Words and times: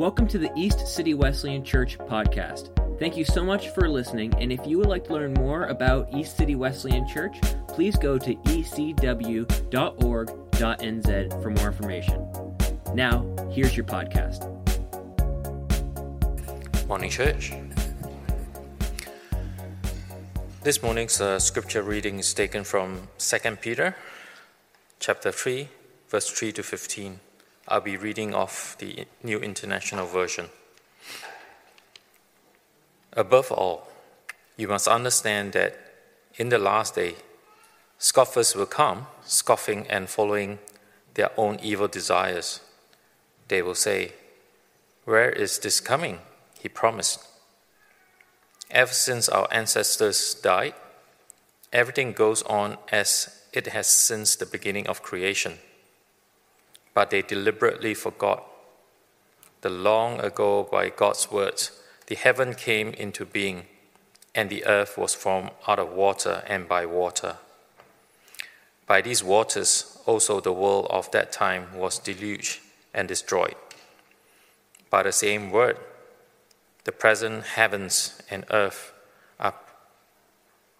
Welcome 0.00 0.26
to 0.28 0.38
the 0.38 0.50
East 0.56 0.88
City 0.88 1.12
Wesleyan 1.12 1.62
Church 1.62 1.98
podcast. 1.98 2.70
Thank 2.98 3.18
you 3.18 3.24
so 3.26 3.44
much 3.44 3.68
for 3.68 3.86
listening, 3.86 4.32
and 4.38 4.50
if 4.50 4.66
you 4.66 4.78
would 4.78 4.86
like 4.86 5.04
to 5.08 5.12
learn 5.12 5.34
more 5.34 5.66
about 5.66 6.08
East 6.14 6.38
City 6.38 6.54
Wesleyan 6.54 7.06
Church, 7.06 7.38
please 7.68 7.96
go 7.96 8.16
to 8.16 8.34
ecw.org.nz 8.34 9.42
for 11.42 11.50
more 11.50 11.66
information. 11.66 12.56
Now, 12.94 13.26
here's 13.52 13.76
your 13.76 13.84
podcast. 13.84 14.48
Morning, 16.88 17.10
church. 17.10 17.52
This 20.62 20.82
morning's 20.82 21.20
uh, 21.20 21.38
scripture 21.38 21.82
reading 21.82 22.18
is 22.18 22.32
taken 22.32 22.64
from 22.64 23.08
2 23.18 23.56
Peter 23.56 23.94
chapter 24.98 25.30
3, 25.30 25.68
verse 26.08 26.30
3 26.30 26.52
to 26.52 26.62
15. 26.62 27.20
I'll 27.70 27.80
be 27.80 27.96
reading 27.96 28.34
off 28.34 28.76
the 28.78 29.06
New 29.22 29.38
International 29.38 30.04
Version. 30.04 30.46
Above 33.12 33.52
all, 33.52 33.86
you 34.56 34.66
must 34.66 34.88
understand 34.88 35.52
that 35.52 35.78
in 36.34 36.48
the 36.48 36.58
last 36.58 36.96
day, 36.96 37.14
scoffers 37.96 38.56
will 38.56 38.66
come, 38.66 39.06
scoffing 39.24 39.86
and 39.86 40.08
following 40.08 40.58
their 41.14 41.30
own 41.36 41.60
evil 41.62 41.86
desires. 41.86 42.58
They 43.46 43.62
will 43.62 43.76
say, 43.76 44.14
Where 45.04 45.30
is 45.30 45.60
this 45.60 45.78
coming? 45.78 46.18
He 46.60 46.68
promised. 46.68 47.24
Ever 48.68 48.92
since 48.92 49.28
our 49.28 49.46
ancestors 49.52 50.34
died, 50.34 50.74
everything 51.72 52.14
goes 52.14 52.42
on 52.42 52.78
as 52.90 53.44
it 53.52 53.68
has 53.68 53.86
since 53.86 54.34
the 54.34 54.46
beginning 54.46 54.88
of 54.88 55.02
creation 55.02 55.58
but 56.94 57.10
they 57.10 57.22
deliberately 57.22 57.94
forgot. 57.94 58.44
The 59.62 59.70
long 59.70 60.20
ago, 60.20 60.68
by 60.70 60.88
God's 60.88 61.30
words, 61.30 61.72
the 62.06 62.14
heaven 62.14 62.54
came 62.54 62.90
into 62.90 63.24
being, 63.24 63.66
and 64.34 64.48
the 64.48 64.64
earth 64.66 64.96
was 64.96 65.14
formed 65.14 65.50
out 65.68 65.78
of 65.78 65.92
water 65.92 66.42
and 66.46 66.68
by 66.68 66.86
water. 66.86 67.36
By 68.86 69.00
these 69.00 69.22
waters, 69.22 69.98
also 70.06 70.40
the 70.40 70.52
world 70.52 70.88
of 70.90 71.10
that 71.12 71.30
time 71.30 71.76
was 71.76 71.98
deluged 71.98 72.60
and 72.92 73.06
destroyed. 73.06 73.54
By 74.90 75.04
the 75.04 75.12
same 75.12 75.52
word, 75.52 75.78
the 76.82 76.92
present 76.92 77.44
heavens 77.44 78.20
and 78.30 78.44
earth 78.50 78.92
are 79.38 79.54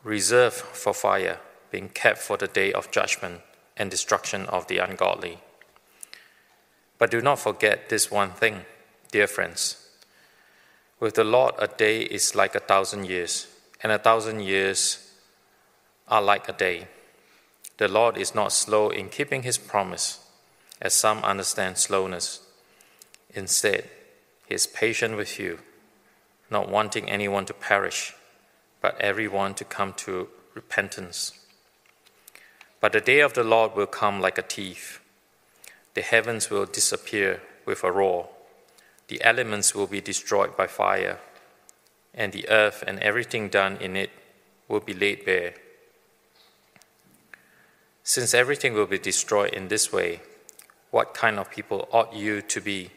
reserved 0.02 0.56
for 0.56 0.92
fire, 0.92 1.38
being 1.70 1.88
kept 1.88 2.18
for 2.18 2.36
the 2.36 2.48
day 2.48 2.72
of 2.72 2.90
judgment 2.90 3.42
and 3.76 3.90
destruction 3.90 4.46
of 4.46 4.66
the 4.66 4.78
ungodly. 4.78 5.38
But 7.00 7.10
do 7.10 7.22
not 7.22 7.38
forget 7.38 7.88
this 7.88 8.10
one 8.10 8.32
thing, 8.32 8.66
dear 9.10 9.26
friends. 9.26 9.88
With 11.00 11.14
the 11.14 11.24
Lord, 11.24 11.54
a 11.58 11.66
day 11.66 12.02
is 12.02 12.34
like 12.34 12.54
a 12.54 12.60
thousand 12.60 13.06
years, 13.06 13.46
and 13.82 13.90
a 13.90 13.98
thousand 13.98 14.40
years 14.40 15.10
are 16.08 16.20
like 16.20 16.46
a 16.46 16.52
day. 16.52 16.88
The 17.78 17.88
Lord 17.88 18.18
is 18.18 18.34
not 18.34 18.52
slow 18.52 18.90
in 18.90 19.08
keeping 19.08 19.44
his 19.44 19.56
promise, 19.56 20.18
as 20.78 20.92
some 20.92 21.24
understand 21.24 21.78
slowness. 21.78 22.40
Instead, 23.32 23.88
he 24.46 24.54
is 24.54 24.66
patient 24.66 25.16
with 25.16 25.40
you, 25.40 25.60
not 26.50 26.68
wanting 26.68 27.10
anyone 27.10 27.46
to 27.46 27.54
perish, 27.54 28.12
but 28.82 29.00
everyone 29.00 29.54
to 29.54 29.64
come 29.64 29.94
to 29.94 30.28
repentance. 30.52 31.32
But 32.78 32.92
the 32.92 33.00
day 33.00 33.20
of 33.20 33.32
the 33.32 33.44
Lord 33.44 33.74
will 33.74 33.86
come 33.86 34.20
like 34.20 34.36
a 34.36 34.42
thief 34.42 34.99
the 35.94 36.02
heavens 36.02 36.50
will 36.50 36.66
disappear 36.66 37.40
with 37.66 37.84
a 37.84 37.90
roar, 37.90 38.28
the 39.08 39.22
elements 39.22 39.74
will 39.74 39.86
be 39.86 40.00
destroyed 40.00 40.56
by 40.56 40.66
fire, 40.66 41.18
and 42.14 42.32
the 42.32 42.48
earth 42.48 42.84
and 42.86 42.98
everything 43.00 43.48
done 43.48 43.76
in 43.76 43.96
it 43.96 44.10
will 44.68 44.80
be 44.80 44.94
laid 44.94 45.24
bare. 45.24 45.54
Since 48.04 48.34
everything 48.34 48.74
will 48.74 48.86
be 48.86 48.98
destroyed 48.98 49.52
in 49.52 49.68
this 49.68 49.92
way, 49.92 50.20
what 50.90 51.14
kind 51.14 51.38
of 51.38 51.50
people 51.50 51.88
ought 51.92 52.12
you 52.12 52.42
to 52.42 52.60
be? 52.60 52.90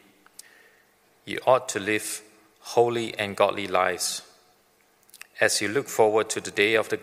You 1.24 1.38
ought 1.46 1.68
to 1.70 1.78
live 1.78 2.22
holy 2.60 3.16
and 3.18 3.36
godly 3.36 3.68
lives. 3.68 4.22
As 5.40 5.60
you 5.60 5.68
look 5.68 5.88
forward 5.88 6.30
to 6.30 6.40
the 6.40 6.50
day 6.50 6.74
of, 6.74 6.88
the, 6.88 7.00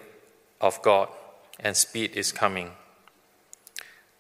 of 0.60 0.82
God 0.82 1.10
and 1.60 1.76
speed 1.76 2.12
is 2.16 2.32
coming, 2.32 2.72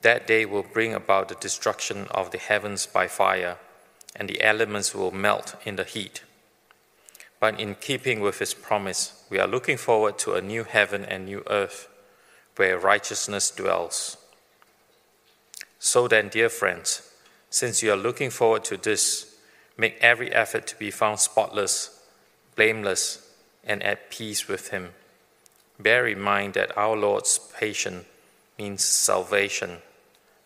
that 0.01 0.25
day 0.25 0.45
will 0.45 0.63
bring 0.63 0.93
about 0.93 1.29
the 1.29 1.35
destruction 1.35 2.07
of 2.11 2.31
the 2.31 2.37
heavens 2.37 2.85
by 2.85 3.07
fire, 3.07 3.57
and 4.15 4.27
the 4.27 4.41
elements 4.41 4.95
will 4.95 5.11
melt 5.11 5.55
in 5.63 5.75
the 5.75 5.83
heat. 5.83 6.23
But 7.39 7.59
in 7.59 7.75
keeping 7.75 8.19
with 8.19 8.39
his 8.39 8.53
promise, 8.53 9.23
we 9.29 9.39
are 9.39 9.47
looking 9.47 9.77
forward 9.77 10.17
to 10.19 10.33
a 10.33 10.41
new 10.41 10.63
heaven 10.63 11.05
and 11.05 11.25
new 11.25 11.43
earth 11.49 11.87
where 12.55 12.77
righteousness 12.77 13.49
dwells. 13.51 14.17
So 15.79 16.07
then, 16.07 16.29
dear 16.29 16.49
friends, 16.49 17.09
since 17.49 17.81
you 17.81 17.91
are 17.91 17.97
looking 17.97 18.29
forward 18.29 18.63
to 18.65 18.77
this, 18.77 19.35
make 19.77 19.97
every 20.01 20.31
effort 20.31 20.67
to 20.67 20.77
be 20.77 20.91
found 20.91 21.19
spotless, 21.19 21.99
blameless, 22.55 23.27
and 23.63 23.81
at 23.83 24.11
peace 24.11 24.47
with 24.47 24.69
him. 24.69 24.91
Bear 25.79 26.07
in 26.07 26.19
mind 26.19 26.53
that 26.53 26.77
our 26.77 26.95
Lord's 26.95 27.39
patience 27.39 28.05
means 28.59 28.83
salvation 28.83 29.81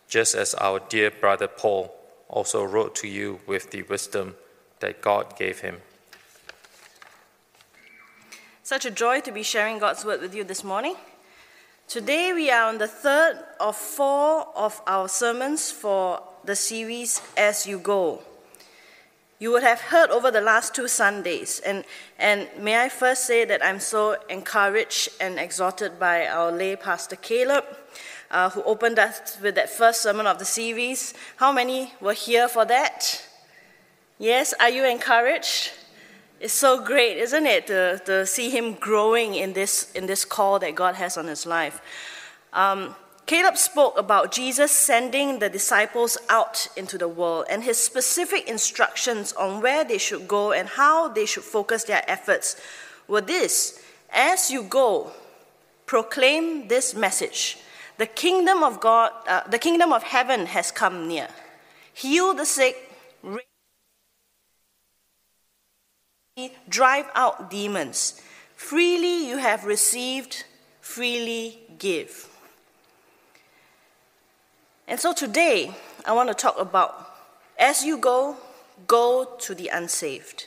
just 0.08 0.34
as 0.34 0.54
our 0.54 0.80
dear 0.88 1.10
brother 1.10 1.48
Paul 1.48 1.94
also 2.28 2.64
wrote 2.64 2.94
to 2.96 3.08
you 3.08 3.40
with 3.46 3.70
the 3.70 3.82
wisdom 3.82 4.34
that 4.80 5.00
God 5.00 5.36
gave 5.38 5.60
him. 5.60 5.80
Such 8.62 8.84
a 8.84 8.90
joy 8.90 9.20
to 9.20 9.30
be 9.30 9.42
sharing 9.42 9.78
God's 9.78 10.04
word 10.04 10.20
with 10.20 10.34
you 10.34 10.42
this 10.42 10.64
morning. 10.64 10.96
Today 11.88 12.32
we 12.32 12.50
are 12.50 12.68
on 12.68 12.78
the 12.78 12.88
third 12.88 13.38
of 13.60 13.76
four 13.76 14.48
of 14.56 14.80
our 14.88 15.08
sermons 15.08 15.70
for 15.70 16.20
the 16.44 16.56
series 16.56 17.22
As 17.36 17.66
You 17.66 17.78
Go. 17.78 18.22
You 19.38 19.52
would 19.52 19.62
have 19.62 19.80
heard 19.80 20.10
over 20.10 20.30
the 20.30 20.40
last 20.40 20.74
two 20.74 20.88
Sundays, 20.88 21.60
and, 21.60 21.84
and 22.18 22.48
may 22.58 22.80
I 22.82 22.88
first 22.88 23.26
say 23.26 23.44
that 23.44 23.64
I'm 23.64 23.80
so 23.80 24.16
encouraged 24.30 25.10
and 25.20 25.38
exhorted 25.38 26.00
by 26.00 26.26
our 26.26 26.50
lay 26.50 26.74
pastor 26.74 27.16
Caleb 27.16 27.64
uh, 28.30 28.50
who 28.50 28.62
opened 28.62 28.98
us 28.98 29.38
with 29.40 29.54
that 29.54 29.70
first 29.70 30.02
sermon 30.02 30.26
of 30.26 30.38
the 30.38 30.44
series. 30.44 31.14
How 31.36 31.52
many 31.52 31.92
were 32.00 32.12
here 32.12 32.48
for 32.48 32.64
that? 32.64 33.26
Yes, 34.18 34.54
are 34.60 34.70
you 34.70 34.84
encouraged? 34.86 35.72
It's 36.40 36.52
so 36.52 36.82
great, 36.84 37.16
isn't 37.18 37.46
it, 37.46 37.66
to, 37.68 38.00
to 38.04 38.26
see 38.26 38.50
him 38.50 38.74
growing 38.74 39.34
in 39.34 39.52
this, 39.54 39.90
in 39.92 40.06
this 40.06 40.24
call 40.24 40.58
that 40.58 40.74
God 40.74 40.94
has 40.96 41.16
on 41.16 41.26
his 41.26 41.46
life. 41.46 41.80
Um, 42.52 42.94
Caleb 43.26 43.56
spoke 43.56 43.98
about 43.98 44.30
Jesus 44.30 44.70
sending 44.70 45.40
the 45.40 45.48
disciples 45.48 46.16
out 46.28 46.68
into 46.76 46.96
the 46.96 47.08
world 47.08 47.46
and 47.50 47.64
his 47.64 47.76
specific 47.76 48.48
instructions 48.48 49.32
on 49.32 49.60
where 49.60 49.82
they 49.84 49.98
should 49.98 50.28
go 50.28 50.52
and 50.52 50.68
how 50.68 51.08
they 51.08 51.26
should 51.26 51.42
focus 51.42 51.84
their 51.84 52.08
efforts 52.08 52.56
were 53.08 53.20
this 53.20 53.82
As 54.10 54.50
you 54.50 54.62
go, 54.62 55.10
proclaim 55.86 56.68
this 56.68 56.94
message 56.94 57.58
the 57.98 58.06
kingdom 58.06 58.62
of 58.62 58.80
God, 58.80 59.12
uh, 59.26 59.48
the 59.48 59.58
kingdom 59.58 59.92
of 59.92 60.02
heaven 60.02 60.46
has 60.46 60.70
come 60.70 61.08
near. 61.08 61.28
Heal 61.92 62.34
the 62.34 62.44
sick, 62.44 62.90
drive 66.68 67.06
out 67.14 67.50
demons. 67.50 68.20
Freely 68.54 69.28
you 69.28 69.38
have 69.38 69.64
received, 69.64 70.44
freely 70.80 71.60
give. 71.78 72.28
And 74.88 75.00
so 75.00 75.12
today, 75.12 75.74
I 76.04 76.12
want 76.12 76.28
to 76.28 76.34
talk 76.34 76.58
about 76.58 77.16
as 77.58 77.84
you 77.84 77.96
go, 77.96 78.36
go 78.86 79.36
to 79.40 79.54
the 79.54 79.68
unsaved. 79.68 80.46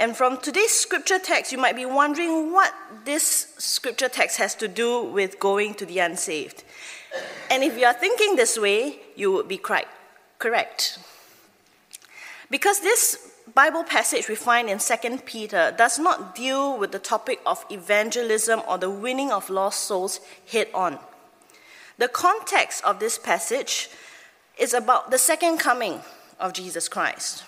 And 0.00 0.16
from 0.16 0.38
today's 0.38 0.70
scripture 0.70 1.18
text, 1.18 1.52
you 1.52 1.58
might 1.58 1.76
be 1.76 1.84
wondering 1.84 2.54
what 2.54 2.72
this 3.04 3.52
scripture 3.58 4.08
text 4.08 4.38
has 4.38 4.54
to 4.54 4.66
do 4.66 5.02
with 5.02 5.38
going 5.38 5.74
to 5.74 5.84
the 5.84 5.98
unsaved. 5.98 6.64
And 7.50 7.62
if 7.62 7.78
you 7.78 7.84
are 7.84 7.92
thinking 7.92 8.34
this 8.34 8.58
way, 8.58 8.98
you 9.14 9.30
would 9.30 9.46
be 9.46 9.58
quite 9.58 9.88
correct. 10.38 10.98
Because 12.48 12.80
this 12.80 13.30
Bible 13.54 13.84
passage 13.84 14.26
we 14.26 14.36
find 14.36 14.70
in 14.70 14.78
2 14.78 15.18
Peter 15.26 15.74
does 15.76 15.98
not 15.98 16.34
deal 16.34 16.78
with 16.78 16.92
the 16.92 16.98
topic 16.98 17.42
of 17.44 17.66
evangelism 17.70 18.62
or 18.66 18.78
the 18.78 18.88
winning 18.88 19.30
of 19.30 19.50
lost 19.50 19.84
souls 19.84 20.20
head 20.50 20.68
on. 20.72 20.98
The 21.98 22.08
context 22.08 22.82
of 22.84 23.00
this 23.00 23.18
passage 23.18 23.90
is 24.56 24.72
about 24.72 25.10
the 25.10 25.18
second 25.18 25.58
coming 25.58 26.00
of 26.38 26.54
Jesus 26.54 26.88
Christ. 26.88 27.44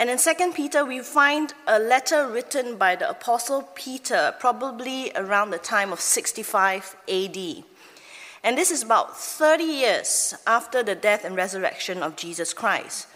And 0.00 0.08
in 0.08 0.16
2 0.16 0.52
Peter, 0.52 0.82
we 0.82 1.00
find 1.00 1.52
a 1.66 1.78
letter 1.78 2.26
written 2.26 2.78
by 2.78 2.96
the 2.96 3.10
Apostle 3.10 3.68
Peter, 3.74 4.34
probably 4.40 5.12
around 5.14 5.50
the 5.50 5.58
time 5.58 5.92
of 5.92 6.00
65 6.00 6.96
AD. 7.06 7.36
And 8.42 8.56
this 8.56 8.70
is 8.70 8.82
about 8.82 9.18
30 9.18 9.62
years 9.62 10.34
after 10.46 10.82
the 10.82 10.94
death 10.94 11.26
and 11.26 11.36
resurrection 11.36 12.02
of 12.02 12.16
Jesus 12.16 12.54
Christ. 12.54 13.08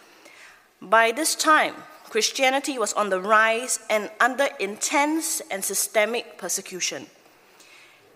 By 0.82 1.10
this 1.10 1.34
time, 1.34 1.74
Christianity 2.10 2.78
was 2.78 2.92
on 2.92 3.08
the 3.08 3.18
rise 3.18 3.78
and 3.88 4.10
under 4.20 4.48
intense 4.60 5.40
and 5.50 5.64
systemic 5.64 6.36
persecution. 6.36 7.06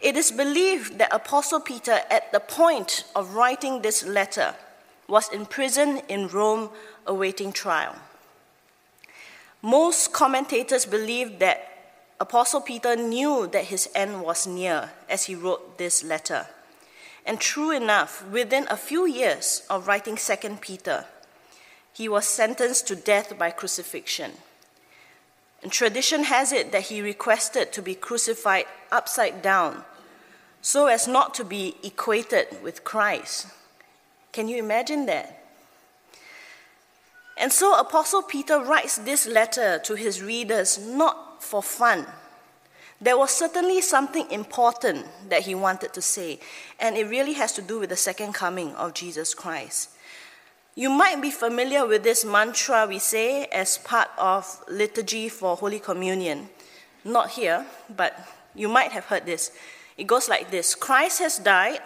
It 0.02 0.14
is 0.14 0.30
believed 0.30 0.98
that 0.98 1.10
Apostle 1.10 1.60
Peter, 1.60 2.00
at 2.10 2.30
the 2.32 2.40
point 2.40 3.04
of 3.16 3.34
writing 3.34 3.80
this 3.80 4.04
letter, 4.04 4.54
was 5.08 5.32
in 5.32 5.46
prison 5.46 6.02
in 6.10 6.28
Rome 6.28 6.68
awaiting 7.06 7.50
trial. 7.50 7.96
Most 9.62 10.12
commentators 10.12 10.86
believe 10.86 11.38
that 11.40 11.64
Apostle 12.20 12.60
Peter 12.60 12.96
knew 12.96 13.46
that 13.48 13.64
his 13.64 13.88
end 13.94 14.22
was 14.22 14.46
near 14.46 14.90
as 15.08 15.24
he 15.24 15.34
wrote 15.34 15.78
this 15.78 16.02
letter. 16.02 16.46
And 17.26 17.40
true 17.40 17.70
enough, 17.70 18.24
within 18.30 18.66
a 18.70 18.76
few 18.76 19.06
years 19.06 19.62
of 19.68 19.86
writing 19.86 20.16
2 20.16 20.56
Peter, 20.60 21.04
he 21.92 22.08
was 22.08 22.26
sentenced 22.26 22.86
to 22.88 22.96
death 22.96 23.36
by 23.38 23.50
crucifixion. 23.50 24.32
And 25.62 25.72
tradition 25.72 26.24
has 26.24 26.52
it 26.52 26.70
that 26.72 26.82
he 26.82 27.02
requested 27.02 27.72
to 27.72 27.82
be 27.82 27.94
crucified 27.94 28.66
upside 28.92 29.42
down 29.42 29.84
so 30.60 30.86
as 30.86 31.06
not 31.06 31.34
to 31.34 31.44
be 31.44 31.76
equated 31.82 32.62
with 32.62 32.84
Christ. 32.84 33.46
Can 34.32 34.48
you 34.48 34.58
imagine 34.58 35.06
that? 35.06 35.37
And 37.38 37.52
so 37.52 37.78
Apostle 37.78 38.22
Peter 38.22 38.58
writes 38.58 38.98
this 38.98 39.26
letter 39.26 39.78
to 39.84 39.94
his 39.94 40.20
readers 40.20 40.78
not 40.78 41.42
for 41.42 41.62
fun. 41.62 42.04
There 43.00 43.16
was 43.16 43.30
certainly 43.30 43.80
something 43.80 44.28
important 44.32 45.06
that 45.28 45.42
he 45.42 45.54
wanted 45.54 45.92
to 45.92 46.02
say, 46.02 46.40
and 46.80 46.96
it 46.96 47.08
really 47.08 47.34
has 47.34 47.52
to 47.52 47.62
do 47.62 47.78
with 47.78 47.90
the 47.90 47.96
second 47.96 48.32
coming 48.32 48.74
of 48.74 48.92
Jesus 48.92 49.34
Christ. 49.34 49.90
You 50.74 50.90
might 50.90 51.22
be 51.22 51.30
familiar 51.30 51.86
with 51.86 52.02
this 52.02 52.24
mantra 52.24 52.86
we 52.88 52.98
say 52.98 53.44
as 53.46 53.78
part 53.78 54.08
of 54.18 54.62
liturgy 54.68 55.28
for 55.28 55.56
Holy 55.56 55.78
Communion. 55.78 56.48
Not 57.04 57.30
here, 57.30 57.64
but 57.96 58.18
you 58.54 58.68
might 58.68 58.90
have 58.90 59.04
heard 59.04 59.26
this. 59.26 59.52
It 59.96 60.08
goes 60.08 60.28
like 60.28 60.50
this 60.50 60.74
Christ 60.74 61.20
has 61.20 61.38
died, 61.38 61.80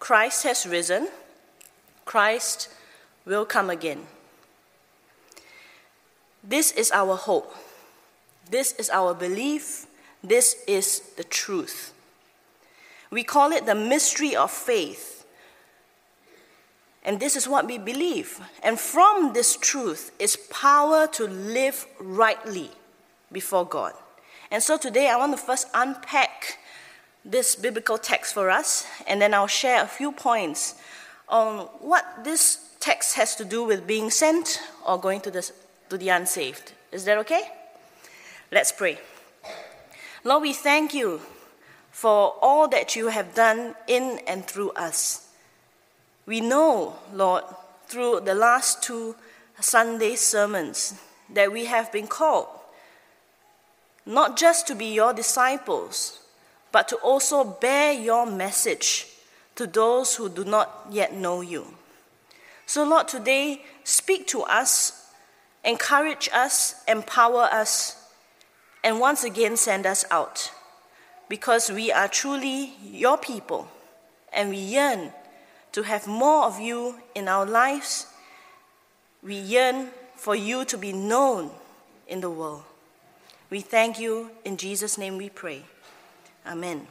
Christ 0.00 0.42
has 0.42 0.66
risen, 0.66 1.08
Christ 2.04 2.68
will 3.24 3.44
come 3.44 3.70
again. 3.70 4.06
This 6.42 6.72
is 6.72 6.90
our 6.90 7.16
hope. 7.16 7.54
This 8.50 8.72
is 8.72 8.90
our 8.90 9.14
belief. 9.14 9.86
This 10.22 10.56
is 10.66 11.00
the 11.16 11.24
truth. 11.24 11.92
We 13.10 13.24
call 13.24 13.52
it 13.52 13.66
the 13.66 13.74
mystery 13.74 14.34
of 14.34 14.50
faith. 14.50 15.24
And 17.04 17.18
this 17.18 17.36
is 17.36 17.48
what 17.48 17.66
we 17.66 17.78
believe. 17.78 18.40
And 18.62 18.78
from 18.78 19.32
this 19.32 19.56
truth 19.56 20.12
is 20.18 20.36
power 20.36 21.06
to 21.08 21.24
live 21.24 21.86
rightly 22.00 22.70
before 23.30 23.66
God. 23.66 23.92
And 24.50 24.62
so 24.62 24.76
today 24.76 25.08
I 25.08 25.16
want 25.16 25.32
to 25.32 25.38
first 25.38 25.68
unpack 25.74 26.58
this 27.24 27.54
biblical 27.54 27.98
text 27.98 28.34
for 28.34 28.50
us, 28.50 28.86
and 29.06 29.22
then 29.22 29.32
I'll 29.32 29.46
share 29.46 29.82
a 29.82 29.86
few 29.86 30.12
points 30.12 30.74
on 31.28 31.66
what 31.80 32.24
this 32.24 32.68
text 32.80 33.14
has 33.16 33.36
to 33.36 33.44
do 33.44 33.64
with 33.64 33.86
being 33.86 34.10
sent 34.10 34.60
or 34.84 34.98
going 34.98 35.20
to 35.20 35.30
the 35.30 35.50
to 35.92 35.98
the 35.98 36.08
unsaved. 36.08 36.72
Is 36.90 37.04
that 37.04 37.18
okay? 37.18 37.42
Let's 38.50 38.72
pray. 38.72 38.98
Lord, 40.24 40.40
we 40.40 40.54
thank 40.54 40.94
you 40.94 41.20
for 41.90 42.34
all 42.40 42.66
that 42.68 42.96
you 42.96 43.08
have 43.08 43.34
done 43.34 43.74
in 43.86 44.20
and 44.26 44.46
through 44.46 44.70
us. 44.70 45.28
We 46.24 46.40
know, 46.40 46.96
Lord, 47.12 47.44
through 47.88 48.20
the 48.20 48.34
last 48.34 48.82
two 48.82 49.16
Sunday 49.60 50.14
sermons, 50.14 50.94
that 51.28 51.52
we 51.52 51.66
have 51.66 51.92
been 51.92 52.06
called 52.06 52.48
not 54.06 54.38
just 54.38 54.66
to 54.68 54.74
be 54.74 54.86
your 54.86 55.12
disciples, 55.12 56.20
but 56.72 56.88
to 56.88 56.96
also 56.96 57.44
bear 57.44 57.92
your 57.92 58.24
message 58.24 59.08
to 59.56 59.66
those 59.66 60.16
who 60.16 60.30
do 60.30 60.44
not 60.44 60.86
yet 60.90 61.12
know 61.14 61.42
you. 61.42 61.66
So, 62.64 62.82
Lord, 62.82 63.08
today 63.08 63.62
speak 63.84 64.26
to 64.28 64.40
us 64.44 65.01
encourage 65.64 66.28
us, 66.32 66.82
empower 66.88 67.44
us, 67.44 68.02
and 68.84 68.98
once 68.98 69.24
again 69.24 69.56
send 69.56 69.86
us 69.86 70.04
out 70.10 70.50
because 71.28 71.70
we 71.70 71.92
are 71.92 72.08
truly 72.08 72.74
your 72.82 73.16
people 73.16 73.68
and 74.32 74.50
we 74.50 74.56
yearn 74.56 75.12
to 75.72 75.82
have 75.82 76.06
more 76.06 76.44
of 76.44 76.60
you 76.60 76.96
in 77.14 77.28
our 77.28 77.46
lives. 77.46 78.06
We 79.22 79.36
yearn 79.36 79.88
for 80.16 80.34
you 80.34 80.64
to 80.66 80.76
be 80.76 80.92
known 80.92 81.50
in 82.06 82.20
the 82.20 82.30
world. 82.30 82.64
We 83.50 83.60
thank 83.60 83.98
you. 83.98 84.30
In 84.44 84.56
Jesus' 84.56 84.98
name 84.98 85.16
we 85.16 85.28
pray. 85.28 85.62
Amen. 86.46 86.86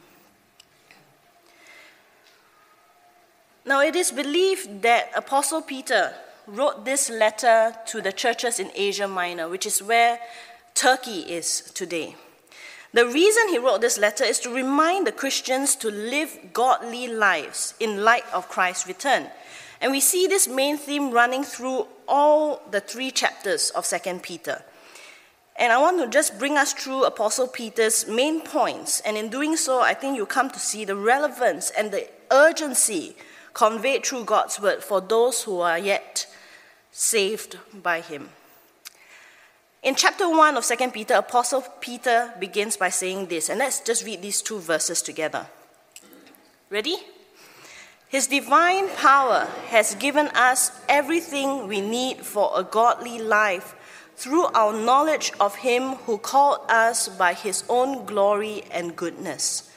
Now, 3.65 3.81
it 3.81 3.95
is 3.95 4.11
believed 4.11 4.81
that 4.81 5.11
Apostle 5.15 5.61
Peter 5.61 6.13
wrote 6.47 6.85
this 6.85 7.09
letter 7.09 7.75
to 7.87 8.01
the 8.01 8.11
churches 8.11 8.59
in 8.59 8.71
Asia 8.75 9.07
Minor, 9.07 9.49
which 9.49 9.65
is 9.65 9.81
where 9.81 10.19
Turkey 10.73 11.21
is 11.21 11.61
today. 11.73 12.15
The 12.93 13.07
reason 13.07 13.47
he 13.47 13.57
wrote 13.57 13.81
this 13.81 13.97
letter 13.97 14.23
is 14.23 14.39
to 14.39 14.53
remind 14.53 15.07
the 15.07 15.11
Christians 15.13 15.75
to 15.77 15.89
live 15.89 16.37
godly 16.51 17.07
lives 17.07 17.73
in 17.79 18.03
light 18.03 18.25
of 18.33 18.49
Christ's 18.49 18.87
return. 18.87 19.27
And 19.79 19.91
we 19.91 20.01
see 20.01 20.27
this 20.27 20.47
main 20.47 20.77
theme 20.77 21.11
running 21.11 21.43
through 21.43 21.87
all 22.07 22.61
the 22.69 22.81
three 22.81 23.09
chapters 23.09 23.69
of 23.71 23.87
2 23.87 24.19
Peter. 24.19 24.61
And 25.55 25.71
I 25.71 25.77
want 25.77 25.99
to 25.99 26.07
just 26.07 26.37
bring 26.37 26.57
us 26.57 26.73
through 26.73 27.05
Apostle 27.05 27.47
Peter's 27.47 28.07
main 28.07 28.41
points. 28.41 28.99
And 29.01 29.15
in 29.15 29.29
doing 29.29 29.55
so, 29.55 29.81
I 29.81 29.93
think 29.93 30.17
you 30.17 30.25
come 30.25 30.49
to 30.49 30.59
see 30.59 30.85
the 30.85 30.95
relevance 30.95 31.71
and 31.71 31.91
the 31.91 32.07
urgency 32.31 33.15
conveyed 33.53 34.05
through 34.05 34.25
God's 34.25 34.59
word 34.59 34.83
for 34.83 35.01
those 35.01 35.43
who 35.43 35.59
are 35.59 35.77
yet 35.77 36.27
saved 36.91 37.57
by 37.73 38.01
him. 38.01 38.29
In 39.83 39.95
chapter 39.95 40.29
1 40.29 40.57
of 40.57 40.65
2 40.65 40.91
Peter, 40.91 41.15
Apostle 41.15 41.63
Peter 41.79 42.33
begins 42.39 42.77
by 42.77 42.89
saying 42.89 43.27
this, 43.27 43.49
and 43.49 43.59
let's 43.59 43.79
just 43.79 44.05
read 44.05 44.21
these 44.21 44.41
two 44.41 44.59
verses 44.59 45.01
together. 45.01 45.47
Ready? 46.69 46.97
His 48.07 48.27
divine 48.27 48.89
power 48.89 49.47
has 49.69 49.95
given 49.95 50.27
us 50.29 50.71
everything 50.87 51.67
we 51.67 51.81
need 51.81 52.17
for 52.17 52.51
a 52.53 52.63
godly 52.63 53.19
life 53.19 53.73
through 54.17 54.45
our 54.53 54.73
knowledge 54.73 55.31
of 55.39 55.55
Him 55.55 55.95
who 56.05 56.17
called 56.17 56.59
us 56.69 57.07
by 57.07 57.33
His 57.33 57.63
own 57.67 58.05
glory 58.05 58.63
and 58.69 58.95
goodness. 58.95 59.70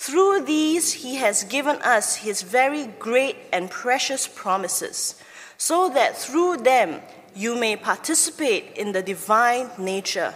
Through 0.00 0.46
these, 0.46 1.04
He 1.04 1.16
has 1.16 1.44
given 1.44 1.76
us 1.82 2.16
His 2.16 2.40
very 2.40 2.86
great 2.86 3.36
and 3.52 3.70
precious 3.70 4.26
promises 4.26 5.14
so 5.58 5.90
that 5.90 6.16
through 6.16 6.56
them 6.56 7.02
you 7.36 7.54
may 7.54 7.76
participate 7.76 8.78
in 8.78 8.92
the 8.92 9.02
divine 9.02 9.68
nature, 9.76 10.34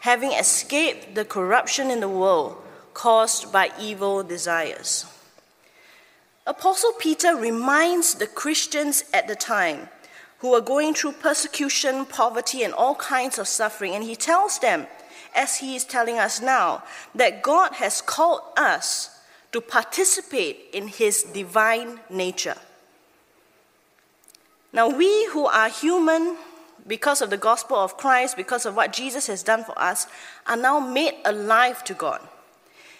having 0.00 0.32
escaped 0.32 1.14
the 1.14 1.24
corruption 1.24 1.90
in 1.90 2.00
the 2.00 2.10
world 2.10 2.62
caused 2.92 3.50
by 3.50 3.70
evil 3.80 4.22
desires. 4.22 5.06
Apostle 6.46 6.92
Peter 6.98 7.34
reminds 7.34 8.16
the 8.16 8.26
Christians 8.26 9.02
at 9.14 9.28
the 9.28 9.34
time 9.34 9.88
who 10.40 10.52
are 10.52 10.60
going 10.60 10.92
through 10.92 11.12
persecution, 11.12 12.04
poverty, 12.04 12.62
and 12.62 12.74
all 12.74 12.96
kinds 12.96 13.38
of 13.38 13.48
suffering, 13.48 13.94
and 13.94 14.04
he 14.04 14.14
tells 14.14 14.58
them, 14.58 14.86
as 15.36 15.58
he 15.58 15.76
is 15.76 15.84
telling 15.84 16.18
us 16.18 16.40
now, 16.40 16.82
that 17.14 17.42
God 17.42 17.74
has 17.74 18.00
called 18.00 18.40
us 18.56 19.10
to 19.52 19.60
participate 19.60 20.70
in 20.72 20.88
his 20.88 21.22
divine 21.22 22.00
nature. 22.10 22.56
Now, 24.72 24.88
we 24.88 25.26
who 25.26 25.46
are 25.46 25.68
human, 25.68 26.36
because 26.86 27.22
of 27.22 27.30
the 27.30 27.36
gospel 27.36 27.76
of 27.76 27.96
Christ, 27.96 28.36
because 28.36 28.66
of 28.66 28.76
what 28.76 28.92
Jesus 28.92 29.26
has 29.28 29.42
done 29.42 29.64
for 29.64 29.78
us, 29.78 30.06
are 30.46 30.56
now 30.56 30.80
made 30.80 31.14
alive 31.24 31.82
to 31.84 31.94
God. 31.94 32.20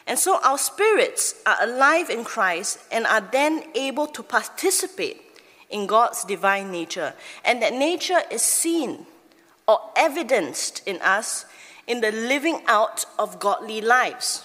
And 0.06 0.18
so 0.18 0.40
our 0.44 0.58
spirits 0.58 1.34
are 1.44 1.56
alive 1.60 2.10
in 2.10 2.24
Christ 2.24 2.78
and 2.92 3.06
are 3.06 3.20
then 3.20 3.64
able 3.74 4.06
to 4.08 4.22
participate 4.22 5.20
in 5.68 5.86
God's 5.86 6.24
divine 6.24 6.70
nature. 6.70 7.12
And 7.44 7.60
that 7.62 7.72
nature 7.72 8.22
is 8.30 8.42
seen 8.42 9.06
or 9.66 9.80
evidenced 9.96 10.82
in 10.86 11.00
us 11.02 11.44
in 11.86 12.00
the 12.00 12.10
living 12.10 12.60
out 12.66 13.04
of 13.18 13.38
godly 13.38 13.80
lives. 13.80 14.44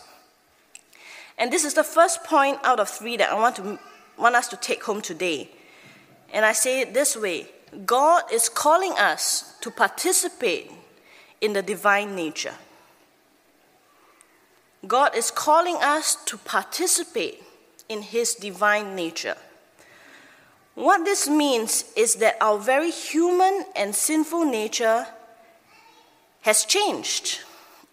And 1.37 1.51
this 1.51 1.65
is 1.65 1.73
the 1.73 1.83
first 1.83 2.23
point 2.23 2.59
out 2.63 2.79
of 2.79 2.89
three 2.89 3.17
that 3.17 3.31
I 3.31 3.35
want, 3.35 3.55
to, 3.55 3.79
want 4.17 4.35
us 4.35 4.47
to 4.49 4.57
take 4.57 4.83
home 4.83 5.01
today. 5.01 5.49
And 6.33 6.45
I 6.45 6.53
say 6.53 6.81
it 6.81 6.93
this 6.93 7.17
way 7.17 7.47
God 7.85 8.23
is 8.31 8.49
calling 8.49 8.93
us 8.93 9.55
to 9.61 9.71
participate 9.71 10.71
in 11.39 11.53
the 11.53 11.61
divine 11.61 12.15
nature. 12.15 12.53
God 14.87 15.15
is 15.15 15.31
calling 15.31 15.77
us 15.77 16.15
to 16.25 16.37
participate 16.37 17.43
in 17.87 18.01
His 18.01 18.35
divine 18.35 18.95
nature. 18.95 19.35
What 20.75 21.03
this 21.03 21.29
means 21.29 21.85
is 21.95 22.15
that 22.15 22.37
our 22.41 22.57
very 22.57 22.91
human 22.91 23.65
and 23.75 23.93
sinful 23.93 24.45
nature 24.45 25.05
has 26.41 26.65
changed 26.65 27.39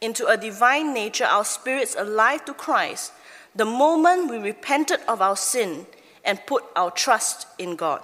into 0.00 0.26
a 0.26 0.36
divine 0.36 0.94
nature, 0.94 1.24
our 1.24 1.44
spirits 1.44 1.96
alive 1.98 2.44
to 2.44 2.54
Christ, 2.54 3.12
the 3.54 3.64
moment 3.64 4.30
we 4.30 4.38
repented 4.38 5.00
of 5.08 5.20
our 5.20 5.36
sin 5.36 5.86
and 6.24 6.44
put 6.46 6.64
our 6.76 6.90
trust 6.90 7.46
in 7.58 7.76
God. 7.76 8.00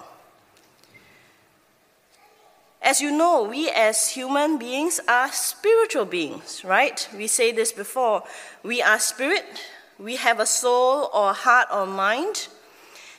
As 2.82 3.00
you 3.00 3.10
know, 3.10 3.44
we 3.44 3.70
as 3.70 4.10
human 4.10 4.58
beings 4.58 5.00
are 5.08 5.32
spiritual 5.32 6.04
beings, 6.04 6.62
right? 6.64 7.08
We 7.16 7.28
say 7.28 7.50
this 7.50 7.72
before. 7.72 8.24
We 8.62 8.82
are 8.82 8.98
spirit, 8.98 9.44
we 9.98 10.16
have 10.16 10.38
a 10.38 10.46
soul 10.46 11.08
or 11.14 11.32
heart 11.32 11.68
or 11.72 11.86
mind, 11.86 12.48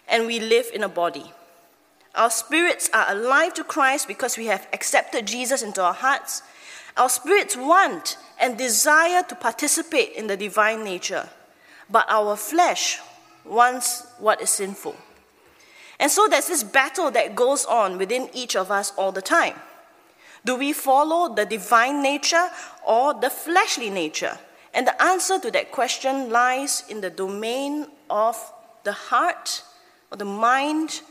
and 0.07 0.27
we 0.27 0.39
live 0.39 0.67
in 0.73 0.83
a 0.83 0.89
body. 0.89 1.31
Our 2.13 2.29
spirits 2.29 2.89
are 2.93 3.07
alive 3.09 3.55
to 3.55 3.63
Christ 3.63 4.07
because 4.07 4.37
we 4.37 4.45
have 4.45 4.67
accepted 4.71 5.25
Jesus 5.25 5.63
into 5.63 5.81
our 5.81 5.93
hearts. 5.93 6.43
Our 6.97 7.09
spirits 7.09 7.57
want 7.57 8.17
and 8.39 8.57
desire 8.57 9.23
to 9.23 9.35
participate 9.35 10.13
in 10.13 10.27
the 10.27 10.37
divine 10.37 10.83
nature, 10.83 11.29
but 11.89 12.05
our 12.09 12.35
flesh 12.35 12.99
wants 13.43 14.07
what 14.19 14.41
is 14.41 14.49
sinful. 14.49 14.95
And 15.99 16.11
so 16.11 16.27
there's 16.27 16.47
this 16.47 16.63
battle 16.63 17.11
that 17.11 17.35
goes 17.35 17.65
on 17.65 17.97
within 17.97 18.29
each 18.33 18.55
of 18.55 18.71
us 18.71 18.91
all 18.97 19.11
the 19.11 19.21
time. 19.21 19.55
Do 20.43 20.55
we 20.55 20.73
follow 20.73 21.33
the 21.33 21.45
divine 21.45 22.03
nature 22.03 22.49
or 22.85 23.13
the 23.13 23.29
fleshly 23.29 23.89
nature? 23.89 24.37
And 24.73 24.85
the 24.85 25.01
answer 25.01 25.39
to 25.39 25.51
that 25.51 25.71
question 25.71 26.29
lies 26.29 26.83
in 26.89 27.01
the 27.01 27.09
domain 27.09 27.87
of 28.09 28.37
the 28.83 28.91
heart, 28.91 29.63
or 30.11 30.17
the 30.17 30.25
mind, 30.25 31.01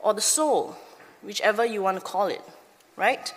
or 0.00 0.12
the 0.12 0.20
soul, 0.20 0.76
whichever 1.22 1.64
you 1.64 1.82
want 1.82 1.96
to 1.96 2.02
call 2.02 2.26
it, 2.26 2.42
right? 2.96 3.32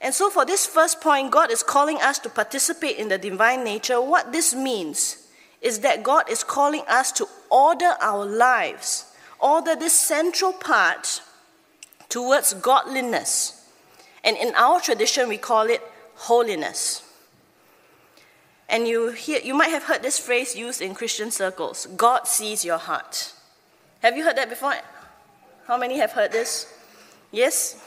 And 0.00 0.14
so, 0.14 0.30
for 0.30 0.46
this 0.46 0.66
first 0.66 1.00
point, 1.00 1.30
God 1.30 1.50
is 1.50 1.62
calling 1.62 1.98
us 2.00 2.18
to 2.20 2.30
participate 2.30 2.96
in 2.96 3.08
the 3.08 3.18
divine 3.18 3.64
nature. 3.64 4.00
What 4.00 4.32
this 4.32 4.54
means 4.54 5.28
is 5.60 5.80
that 5.80 6.02
God 6.02 6.30
is 6.30 6.42
calling 6.42 6.82
us 6.88 7.12
to 7.12 7.26
order 7.50 7.94
our 8.00 8.24
lives 8.24 9.10
order 9.40 9.74
this 9.74 9.94
central 9.94 10.52
part 10.52 11.22
towards 12.08 12.54
godliness. 12.54 13.66
And 14.22 14.36
in 14.36 14.54
our 14.54 14.80
tradition, 14.80 15.28
we 15.28 15.38
call 15.38 15.62
it 15.62 15.80
holiness. 16.14 17.06
And 18.68 18.86
you, 18.86 19.10
hear, 19.10 19.40
you 19.42 19.54
might 19.54 19.70
have 19.70 19.84
heard 19.84 20.02
this 20.02 20.18
phrase 20.18 20.54
used 20.54 20.80
in 20.80 20.94
Christian 20.94 21.30
circles 21.30 21.86
God 21.96 22.26
sees 22.26 22.64
your 22.64 22.78
heart. 22.78 23.32
Have 24.02 24.16
you 24.16 24.24
heard 24.24 24.36
that 24.36 24.48
before? 24.48 24.74
How 25.66 25.76
many 25.76 25.98
have 25.98 26.12
heard 26.12 26.32
this? 26.32 26.72
Yes? 27.32 27.82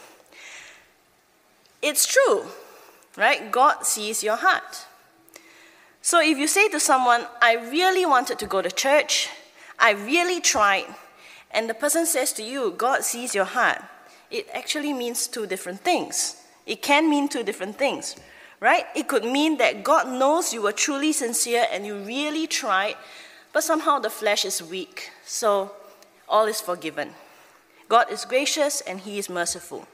It's 1.84 2.08
true, 2.08 2.46
right? 3.18 3.52
God 3.52 3.86
sees 3.86 4.24
your 4.24 4.38
heart. 4.38 4.86
So 6.02 6.22
if 6.22 6.38
you 6.38 6.48
say 6.48 6.70
to 6.70 6.80
someone, 6.80 7.28
I 7.42 7.56
really 7.56 8.06
wanted 8.06 8.40
to 8.40 8.46
go 8.46 8.62
to 8.62 8.72
church, 8.72 9.30
I 9.78 9.92
really 9.92 10.40
tried, 10.40 10.86
and 11.52 11.70
the 11.70 11.74
person 11.74 12.06
says 12.06 12.32
to 12.34 12.44
you, 12.44 12.72
God 12.78 13.04
sees 13.04 13.36
your 13.36 13.44
heart, 13.44 13.82
it 14.32 14.48
actually 14.54 14.94
means 14.94 15.28
two 15.28 15.46
different 15.46 15.82
things. 15.82 16.42
It 16.66 16.82
can 16.82 17.10
mean 17.10 17.28
two 17.28 17.44
different 17.44 17.78
things, 17.78 18.16
right? 18.62 18.86
It 18.96 19.10
could 19.10 19.26
mean 19.26 19.58
that 19.58 19.84
God 19.84 20.08
knows 20.08 20.54
you 20.54 20.62
were 20.62 20.72
truly 20.72 21.12
sincere 21.12 21.68
and 21.70 21.86
you 21.86 21.98
really 21.98 22.48
tried, 22.48 22.96
but 23.52 23.66
somehow 23.66 24.00
the 24.00 24.10
flesh 24.10 24.46
is 24.46 24.64
weak, 24.64 25.12
so 25.26 25.74
all 26.30 26.46
is 26.46 26.62
forgiven. 26.62 27.10
God 27.90 28.10
is 28.10 28.24
gracious 28.24 28.80
and 28.80 29.02
He 29.02 29.20
is 29.20 29.30
merciful. 29.30 29.86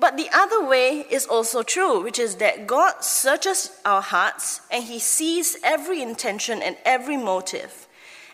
But 0.00 0.16
the 0.16 0.30
other 0.32 0.64
way 0.64 1.04
is 1.10 1.26
also 1.26 1.62
true, 1.62 2.02
which 2.02 2.18
is 2.18 2.36
that 2.36 2.66
God 2.66 3.04
searches 3.04 3.78
our 3.84 4.00
hearts 4.00 4.62
and 4.70 4.82
He 4.82 4.98
sees 4.98 5.58
every 5.62 6.00
intention 6.00 6.62
and 6.62 6.78
every 6.86 7.18
motive. 7.18 7.86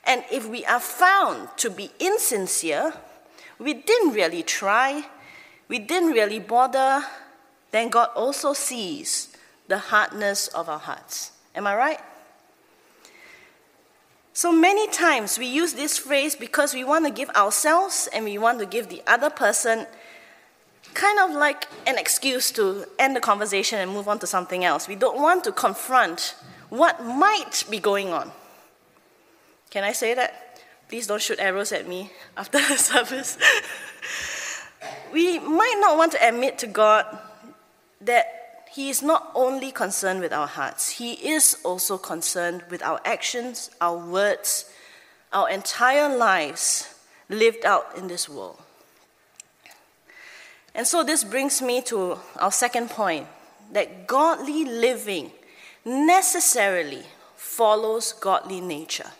And 0.05 0.23
if 0.31 0.49
we 0.49 0.65
are 0.65 0.79
found 0.79 1.49
to 1.57 1.69
be 1.69 1.91
insincere, 1.99 2.95
we 3.59 3.75
didn't 3.75 4.13
really 4.13 4.45
try, 4.45 5.07
we 5.67 5.81
didn't 5.81 6.13
really 6.13 6.39
bother, 6.39 7.05
then 7.73 7.89
God 7.89 8.11
also 8.15 8.53
sees 8.53 9.37
the 9.67 9.79
hardness 9.79 10.47
of 10.49 10.69
our 10.69 10.79
hearts. 10.79 11.33
Am 11.57 11.67
I 11.67 11.75
right? 11.75 12.01
So 14.33 14.53
many 14.53 14.87
times 14.89 15.37
we 15.37 15.47
use 15.47 15.73
this 15.73 15.99
phrase 15.99 16.37
because 16.37 16.75
we 16.75 16.85
want 16.85 17.07
to 17.07 17.11
give 17.11 17.31
ourselves 17.31 18.09
and 18.13 18.25
we 18.25 18.39
want 18.39 18.61
to 18.61 18.67
give 18.67 18.89
the 18.89 19.03
other 19.05 19.31
person 19.31 19.87
kind 20.97 21.19
of 21.19 21.31
like 21.31 21.69
an 21.87 21.99
excuse 21.99 22.51
to 22.51 22.87
end 22.99 23.15
the 23.15 23.21
conversation 23.21 23.79
and 23.79 23.93
move 23.93 24.09
on 24.09 24.19
to 24.19 24.27
something 24.27 24.65
else. 24.65 24.89
We 24.89 24.97
don't 24.97 25.21
want 25.21 25.45
to 25.45 25.53
confront 25.53 26.35
what 26.71 27.05
might 27.05 27.65
be 27.71 27.79
going 27.79 28.09
on. 28.13 28.33
Can 29.71 29.85
I 29.85 29.93
say 29.93 30.15
that? 30.15 30.63
Please 30.89 31.07
don't 31.07 31.21
shoot 31.21 31.39
arrows 31.39 31.71
at 31.71 31.87
me 31.87 32.11
after 32.37 32.59
the 32.69 32.77
service. 32.79 33.37
we 35.13 35.39
might 35.39 35.77
not 35.81 35.99
want 35.99 36.13
to 36.13 36.29
admit 36.29 36.59
to 36.59 36.67
God 36.67 37.05
that 38.01 38.65
He 38.73 38.89
is 38.89 39.03
not 39.03 39.31
only 39.35 39.71
concerned 39.73 40.21
with 40.21 40.33
our 40.33 40.47
hearts, 40.47 40.89
He 40.89 41.13
is 41.13 41.59
also 41.63 41.99
concerned 41.99 42.65
with 42.71 42.83
our 42.83 43.01
actions, 43.05 43.71
our 43.83 43.99
words, 43.99 44.65
our 45.31 45.51
entire 45.51 46.17
lives 46.17 46.95
lived 47.29 47.67
out 47.67 47.99
in 47.99 48.09
this 48.09 48.29
world. 48.31 48.63
And 50.77 50.87
so 50.87 51.03
this 51.03 51.25
brings 51.25 51.63
me 51.63 51.81
to 51.83 52.19
our 52.39 52.53
second 52.53 52.91
point 52.91 53.27
that 53.73 54.07
godly 54.07 54.67
living 54.67 55.33
necessarily 55.87 57.03
follows 57.35 58.13
godly 58.13 58.61
nature. 58.61 59.11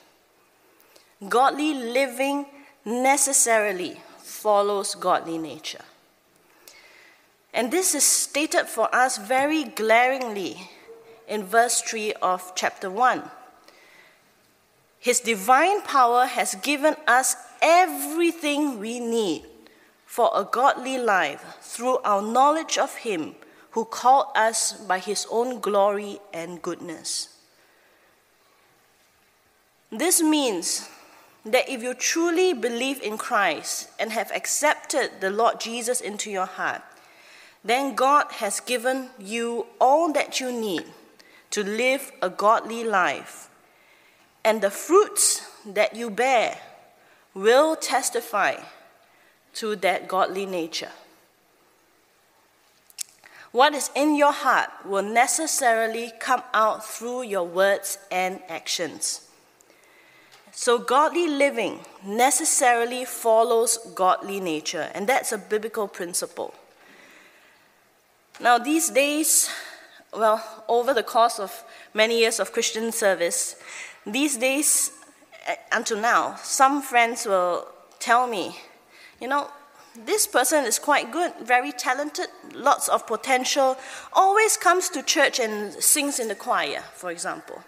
Godly 1.27 1.73
living 1.73 2.45
necessarily 2.85 3.99
follows 4.19 4.95
godly 4.95 5.39
nature. 5.39 5.81
And 7.55 7.73
this 7.73 7.95
is 7.95 8.05
stated 8.05 8.67
for 8.67 8.95
us 8.95 9.17
very 9.17 9.65
glaringly 9.65 10.69
in 11.27 11.43
verse 11.43 11.81
3 11.81 12.13
of 12.21 12.53
chapter 12.55 12.91
1. 12.91 13.23
His 15.01 15.21
divine 15.21 15.81
power 15.81 16.27
has 16.27 16.55
given 16.57 16.97
us 17.07 17.35
everything 17.63 18.79
we 18.79 19.01
need 19.01 19.47
for 20.07 20.31
a 20.35 20.45
godly 20.45 20.97
life 20.97 21.59
through 21.61 21.99
our 21.99 22.23
knowledge 22.23 22.79
of 22.79 22.95
Him 22.97 23.35
who 23.73 23.85
called 23.85 24.29
us 24.35 24.73
by 24.73 24.99
His 24.99 25.27
own 25.31 25.61
glory 25.61 26.21
and 26.33 26.63
goodness. 26.63 27.37
This 29.91 30.23
means 30.23 30.89
that 31.45 31.69
if 31.69 31.83
you 31.83 31.93
truly 31.93 32.55
believe 32.55 33.03
in 33.03 33.19
Christ 33.19 33.91
and 33.99 34.13
have 34.13 34.31
accepted 34.35 35.21
the 35.21 35.31
Lord 35.31 35.61
Jesus 35.61 36.01
into 36.01 36.31
your 36.31 36.47
heart, 36.47 36.83
then 37.65 37.95
God 37.95 38.33
has 38.33 38.61
given 38.61 39.11
you 39.19 39.67
all 39.81 40.13
that 40.13 40.41
you 40.41 40.51
need 40.53 40.85
to 41.51 41.63
live 41.63 42.13
a 42.23 42.31
godly 42.31 42.85
life. 42.85 43.49
And 44.45 44.61
the 44.61 44.71
fruits 44.71 45.43
that 45.67 45.95
you 45.95 46.11
bear 46.11 46.59
will 47.35 47.77
testify 47.77 48.57
to 49.57 49.77
that 49.77 50.09
godly 50.09 50.47
nature. 50.47 50.93
What 53.53 53.75
is 53.75 53.91
in 53.95 54.17
your 54.17 54.33
heart 54.33 54.69
will 54.85 55.03
necessarily 55.03 56.13
come 56.21 56.43
out 56.53 56.85
through 56.85 57.23
your 57.23 57.45
words 57.45 57.99
and 58.11 58.41
actions. 58.49 59.23
So, 60.53 60.79
godly 60.79 61.29
living 61.29 61.81
necessarily 62.05 63.05
follows 63.05 63.79
godly 63.95 64.41
nature, 64.41 64.91
and 64.95 65.07
that's 65.07 65.33
a 65.33 65.39
biblical 65.39 65.87
principle. 65.89 66.55
Now, 68.41 68.59
these 68.59 68.91
days, 68.91 69.49
well, 70.13 70.43
over 70.69 70.93
the 70.93 71.03
course 71.03 71.39
of 71.39 71.65
many 71.95 72.21
years 72.21 72.41
of 72.41 72.53
Christian 72.53 72.93
service, 72.93 73.57
these 74.07 74.37
days, 74.37 74.93
eh, 75.47 75.57
until 75.73 75.99
now, 75.99 76.37
some 76.37 76.83
friends 76.83 77.27
will 77.27 77.69
tell 77.99 78.27
me, 78.27 78.57
you 79.21 79.29
know, 79.29 79.51
this 80.05 80.27
person 80.27 80.65
is 80.65 80.79
quite 80.79 81.11
good, 81.11 81.33
very 81.43 81.73
talented, 81.73 82.29
lots 82.53 82.89
of 82.89 83.07
potential, 83.07 83.77
always 84.13 84.57
comes 84.57 84.89
to 84.91 85.03
church 85.03 85.41
and 85.41 85.73
sings 85.75 86.19
in 86.19 86.29
the 86.29 86.35
choir, 86.35 86.83
for 86.95 87.11
example. 87.11 87.63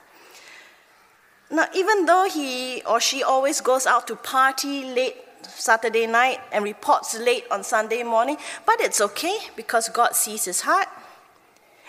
Now, 1.51 1.67
even 1.75 2.05
though 2.05 2.29
he 2.29 2.83
or 2.83 3.01
she 3.01 3.23
always 3.23 3.61
goes 3.61 3.87
out 3.87 4.07
to 4.09 4.17
party 4.17 4.85
late 4.85 5.17
Saturday 5.43 6.07
night 6.07 6.41
and 6.53 6.65
reports 6.65 7.19
late 7.19 7.45
on 7.51 7.65
Sunday 7.65 8.03
morning, 8.03 8.37
but 8.67 8.81
it's 8.81 9.01
okay 9.01 9.39
because 9.57 9.89
God 9.89 10.15
sees 10.15 10.45
his 10.45 10.63
heart. 10.63 10.89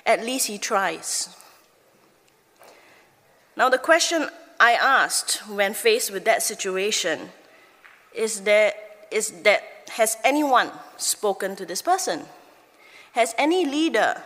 At 0.05 0.23
least 0.23 0.47
he 0.47 0.57
tries. 0.57 1.35
Now, 3.57 3.67
the 3.67 3.77
question 3.77 4.29
I 4.59 4.71
asked 4.73 5.47
when 5.49 5.73
faced 5.73 6.11
with 6.11 6.23
that 6.23 6.41
situation 6.41 7.29
is 8.15 8.41
that 8.41 8.88
is 9.11 9.31
that 9.43 9.63
has 9.89 10.17
anyone 10.23 10.71
spoken 10.97 11.55
to 11.55 11.65
this 11.65 11.81
person? 11.81 12.25
Has 13.13 13.33
any 13.37 13.65
leader, 13.65 14.21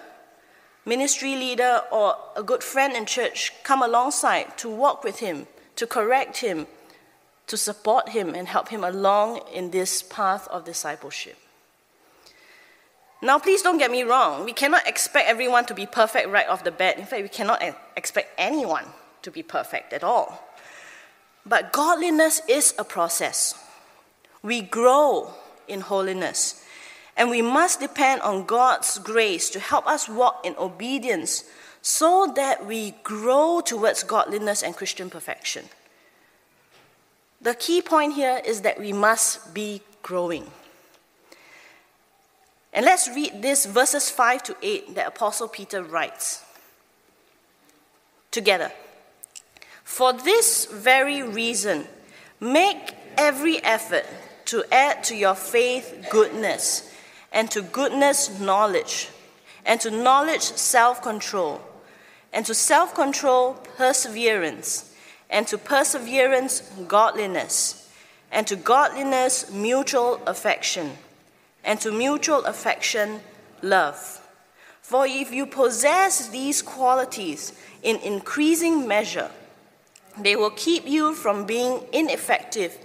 ministry 0.85 1.35
leader, 1.35 1.81
or 1.91 2.15
a 2.35 2.43
good 2.43 2.63
friend 2.63 2.95
in 2.95 3.05
church 3.05 3.53
come 3.63 3.81
alongside 3.81 4.57
to 4.57 4.69
walk 4.69 5.03
with 5.03 5.19
him, 5.19 5.47
to 5.77 5.87
correct 5.87 6.37
him, 6.37 6.67
to 7.47 7.57
support 7.57 8.09
him, 8.09 8.35
and 8.35 8.47
help 8.47 8.69
him 8.69 8.83
along 8.83 9.41
in 9.53 9.71
this 9.71 10.03
path 10.03 10.47
of 10.49 10.65
discipleship? 10.65 11.37
Now, 13.21 13.39
please 13.39 13.61
don't 13.61 13.77
get 13.77 13.89
me 13.89 14.03
wrong. 14.03 14.43
We 14.43 14.51
cannot 14.51 14.85
expect 14.85 15.29
everyone 15.29 15.65
to 15.67 15.73
be 15.73 15.85
perfect 15.85 16.27
right 16.27 16.47
off 16.47 16.65
the 16.65 16.71
bat. 16.71 16.99
In 16.99 17.05
fact, 17.05 17.21
we 17.21 17.29
cannot 17.29 17.63
expect 17.95 18.31
anyone 18.37 18.85
to 19.21 19.31
be 19.31 19.41
perfect 19.41 19.93
at 19.93 20.03
all. 20.03 20.43
But 21.45 21.71
godliness 21.71 22.41
is 22.49 22.73
a 22.77 22.83
process. 22.83 23.55
We 24.43 24.61
grow 24.61 25.33
in 25.67 25.81
holiness, 25.81 26.63
and 27.15 27.29
we 27.29 27.41
must 27.41 27.79
depend 27.79 28.21
on 28.21 28.45
God's 28.45 28.99
grace 28.99 29.49
to 29.51 29.59
help 29.59 29.87
us 29.87 30.09
walk 30.09 30.45
in 30.45 30.55
obedience 30.57 31.45
so 31.81 32.31
that 32.35 32.65
we 32.65 32.91
grow 33.03 33.61
towards 33.61 34.03
godliness 34.03 34.61
and 34.61 34.75
Christian 34.75 35.09
perfection. 35.09 35.65
The 37.41 37.55
key 37.55 37.81
point 37.81 38.13
here 38.13 38.41
is 38.45 38.61
that 38.61 38.79
we 38.79 38.93
must 38.93 39.53
be 39.53 39.81
growing. 40.01 40.49
And 42.73 42.85
let's 42.85 43.09
read 43.09 43.41
this 43.41 43.65
verses 43.65 44.09
5 44.09 44.43
to 44.43 44.55
8 44.61 44.95
that 44.95 45.07
Apostle 45.07 45.47
Peter 45.47 45.83
writes 45.83 46.43
together. 48.31 48.71
For 49.83 50.11
this 50.11 50.65
very 50.65 51.21
reason, 51.21 51.85
make 52.39 52.95
every 53.17 53.63
effort 53.63 54.05
to 54.53 54.63
add 54.71 55.03
to 55.03 55.15
your 55.15 55.33
faith 55.33 56.07
goodness, 56.11 56.91
and 57.31 57.49
to 57.49 57.61
goodness, 57.61 58.39
knowledge, 58.39 59.09
and 59.65 59.81
to 59.81 59.89
knowledge, 59.89 60.43
self 60.43 61.01
control, 61.01 61.59
and 62.31 62.45
to 62.45 62.53
self 62.53 62.93
control, 62.93 63.55
perseverance, 63.77 64.93
and 65.29 65.47
to 65.47 65.57
perseverance, 65.57 66.61
godliness, 66.87 67.91
and 68.31 68.45
to 68.45 68.55
godliness, 68.55 69.51
mutual 69.51 70.21
affection 70.27 70.91
and 71.63 71.79
to 71.81 71.91
mutual 71.91 72.43
affection, 72.45 73.21
love. 73.61 74.21
For 74.81 75.05
if 75.07 75.31
you 75.31 75.45
possess 75.45 76.27
these 76.27 76.61
qualities 76.61 77.53
in 77.81 77.97
increasing 77.97 78.87
measure, 78.87 79.31
they 80.19 80.35
will 80.35 80.51
keep 80.51 80.87
you 80.87 81.15
from 81.15 81.45
being 81.45 81.81
ineffective 81.91 82.77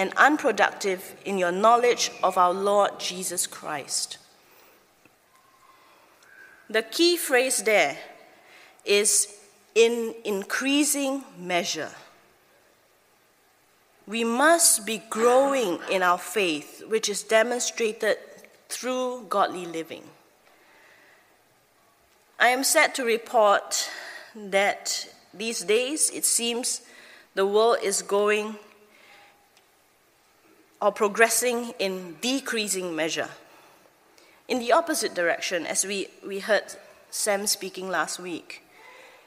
and 0.00 0.14
unproductive 0.16 1.14
in 1.26 1.36
your 1.36 1.52
knowledge 1.52 2.10
of 2.22 2.38
our 2.38 2.54
Lord 2.54 2.98
Jesus 2.98 3.46
Christ. 3.46 4.16
The 6.70 6.80
key 6.80 7.18
phrase 7.18 7.62
there 7.64 7.98
is 8.86 9.28
in 9.74 10.14
increasing 10.24 11.22
measure. 11.38 11.90
We 14.06 14.24
must 14.24 14.86
be 14.86 15.02
growing 15.10 15.78
in 15.90 16.02
our 16.02 16.16
faith, 16.16 16.82
which 16.88 17.10
is 17.10 17.22
demonstrated 17.22 18.16
through 18.70 19.26
godly 19.28 19.66
living. 19.66 20.04
I 22.38 22.48
am 22.48 22.64
sad 22.64 22.94
to 22.94 23.04
report 23.04 23.90
that 24.34 25.12
these 25.34 25.60
days 25.60 26.08
it 26.08 26.24
seems 26.24 26.80
the 27.34 27.44
world 27.44 27.76
is 27.82 28.00
going 28.00 28.56
or 30.80 30.92
progressing 30.92 31.74
in 31.78 32.16
decreasing 32.20 32.94
measure. 32.94 33.28
In 34.48 34.58
the 34.58 34.72
opposite 34.72 35.14
direction, 35.14 35.66
as 35.66 35.84
we, 35.84 36.08
we 36.26 36.40
heard 36.40 36.64
Sam 37.10 37.46
speaking 37.46 37.88
last 37.88 38.18
week. 38.18 38.62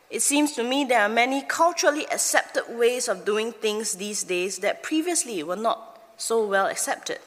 It 0.10 0.22
seems 0.22 0.54
to 0.54 0.64
me 0.64 0.86
there 0.86 1.02
are 1.02 1.10
many 1.10 1.42
culturally 1.42 2.06
accepted 2.12 2.66
ways 2.70 3.08
of 3.08 3.26
doing 3.26 3.52
things 3.52 3.96
these 3.96 4.24
days 4.24 4.60
that 4.60 4.84
previously 4.84 5.42
were 5.44 5.56
not 5.56 6.02
so 6.18 6.46
well 6.46 6.68
accepted. 6.68 7.20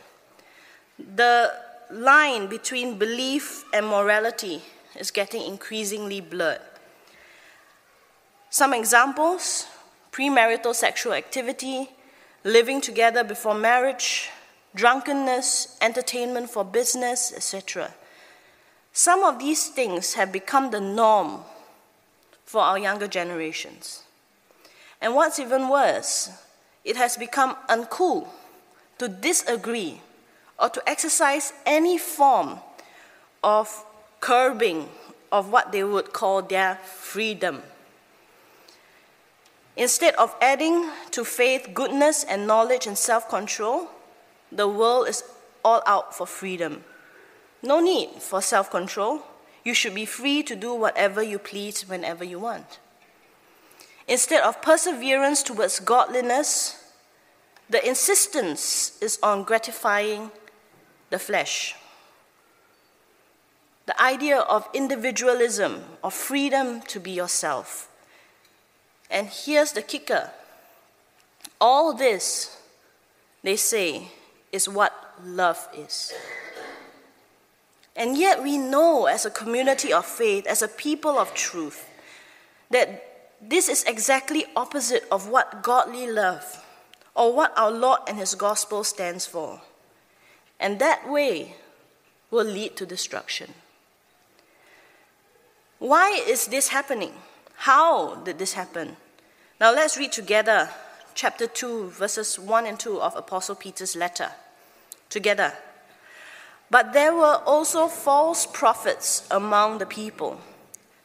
The 0.99 1.53
line 1.91 2.47
between 2.47 2.99
belief 2.99 3.65
and 3.73 3.87
morality 3.87 4.63
is 4.95 5.11
getting 5.11 5.43
increasingly 5.43 6.21
blurred. 6.21 6.61
Some 8.51 8.73
examples 8.73 9.67
premarital 10.17 10.75
sexual 10.75 11.13
activity, 11.13 11.91
living 12.47 12.81
together 12.81 13.25
before 13.25 13.57
marriage, 13.57 14.31
drunkenness, 14.73 15.77
entertainment 15.81 16.49
for 16.49 16.65
business, 16.65 17.33
etc. 17.35 17.93
Some 18.93 19.25
of 19.25 19.41
these 19.41 19.67
things 19.69 20.15
have 20.15 20.31
become 20.31 20.71
the 20.71 20.81
norm 20.81 21.41
for 22.45 22.61
our 22.61 22.79
younger 22.79 23.09
generations. 23.09 24.05
And 25.01 25.17
what's 25.17 25.41
even 25.41 25.69
worse, 25.69 26.31
it 26.85 26.97
has 26.97 27.17
become 27.17 27.57
uncool 27.69 28.29
to 28.99 29.09
disagree 29.09 30.01
or 30.57 30.69
to 30.69 30.89
exercise 30.89 31.53
any 31.67 31.99
form 31.99 32.61
of 33.43 33.85
curbing 34.21 34.89
of 35.33 35.51
what 35.51 35.73
they 35.73 35.83
would 35.83 36.13
call 36.13 36.43
their 36.43 36.77
freedom. 36.77 37.63
Instead 39.77 40.15
of 40.15 40.35
adding 40.41 40.91
to 41.11 41.25
faith 41.25 41.71
goodness 41.75 42.25
and 42.25 42.47
knowledge 42.47 42.87
and 42.87 42.97
self 42.97 43.29
control, 43.29 43.89
the 44.51 44.67
world 44.67 45.09
is 45.09 45.23
all 45.65 45.83
out 45.87 46.15
for 46.15 46.27
freedom. 46.27 46.85
No 47.63 47.81
need 47.81 48.11
for 48.21 48.41
self 48.41 48.71
control. 48.71 49.23
You 49.65 49.75
should 49.75 49.95
be 49.95 50.07
free 50.07 50.43
to 50.45 50.57
do 50.57 50.73
whatever 50.73 51.23
you 51.23 51.39
please 51.39 51.89
whenever 51.89 52.25
you 52.25 52.39
want. 52.39 52.79
Instead 54.09 54.43
of 54.43 54.63
perseverance 54.63 55.43
towards 55.43 55.81
godliness, 55.81 56.83
the 57.69 57.85
insistence 57.87 58.97
is 59.03 59.19
on 59.23 59.43
gratifying 59.43 60.31
the 61.11 61.19
flesh. 61.19 61.75
The 63.87 64.01
idea 64.01 64.39
of 64.39 64.69
individualism, 64.73 65.83
of 66.03 66.15
freedom 66.15 66.81
to 66.83 67.01
be 67.01 67.11
yourself. 67.11 67.86
And 69.11 69.29
here's 69.29 69.73
the 69.73 69.83
kicker 69.83 70.31
all 71.61 71.95
this, 71.95 72.57
they 73.43 73.57
say, 73.57 74.09
is 74.53 74.69
what 74.69 74.93
love 75.25 75.69
is. 75.77 76.13
And 77.95 78.19
yet, 78.19 78.43
we 78.43 78.59
know 78.59 79.07
as 79.07 79.25
a 79.25 79.31
community 79.31 79.93
of 79.93 80.05
faith, 80.05 80.47
as 80.47 80.61
a 80.61 80.69
people 80.69 81.19
of 81.19 81.33
truth, 81.33 81.89
that 82.71 83.31
this 83.41 83.69
is 83.69 83.85
exactly 83.85 84.45
opposite 84.55 85.05
of 85.11 85.29
what 85.29 85.63
godly 85.63 86.07
love 86.07 86.65
or 87.15 87.33
what 87.33 87.57
our 87.57 87.71
Lord 87.71 88.01
and 88.07 88.19
His 88.19 88.35
gospel 88.35 88.85
stands 88.85 89.25
for. 89.25 89.63
And 90.61 90.79
that 90.79 91.09
way 91.09 91.57
will 92.31 92.45
lead 92.45 92.77
to 92.77 92.87
destruction. 92.87 93.55
Why 95.79 96.23
is 96.27 96.47
this 96.49 96.69
happening? 96.69 97.13
How 97.57 98.17
did 98.17 98.39
this 98.39 98.53
happen? 98.53 98.97
Now 99.61 99.73
let's 99.73 99.97
read 99.97 100.13
together 100.13 100.71
chapter 101.15 101.47
2, 101.47 101.91
verses 101.91 102.39
1 102.39 102.67
and 102.67 102.79
2 102.79 103.01
of 103.01 103.17
Apostle 103.17 103.55
Peter's 103.55 103.97
letter. 103.97 104.31
Together. 105.09 105.55
But 106.71 106.93
there 106.93 107.15
were 107.15 107.41
also 107.47 107.89
false 107.89 108.47
prophets 108.47 109.27
among 109.31 109.79
the 109.79 109.87
people, 109.87 110.41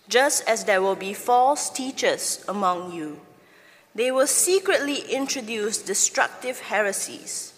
just 0.10 0.48
as 0.48 0.66
there 0.66 0.82
will 0.82 0.96
be 0.96 1.14
false 1.14 1.70
teachers 1.70 2.44
among 2.48 2.92
you. 2.92 3.22
They 3.94 4.12
will 4.12 4.28
secretly 4.28 5.02
introduce 5.10 5.82
destructive 5.82 6.60
heresies, 6.60 7.54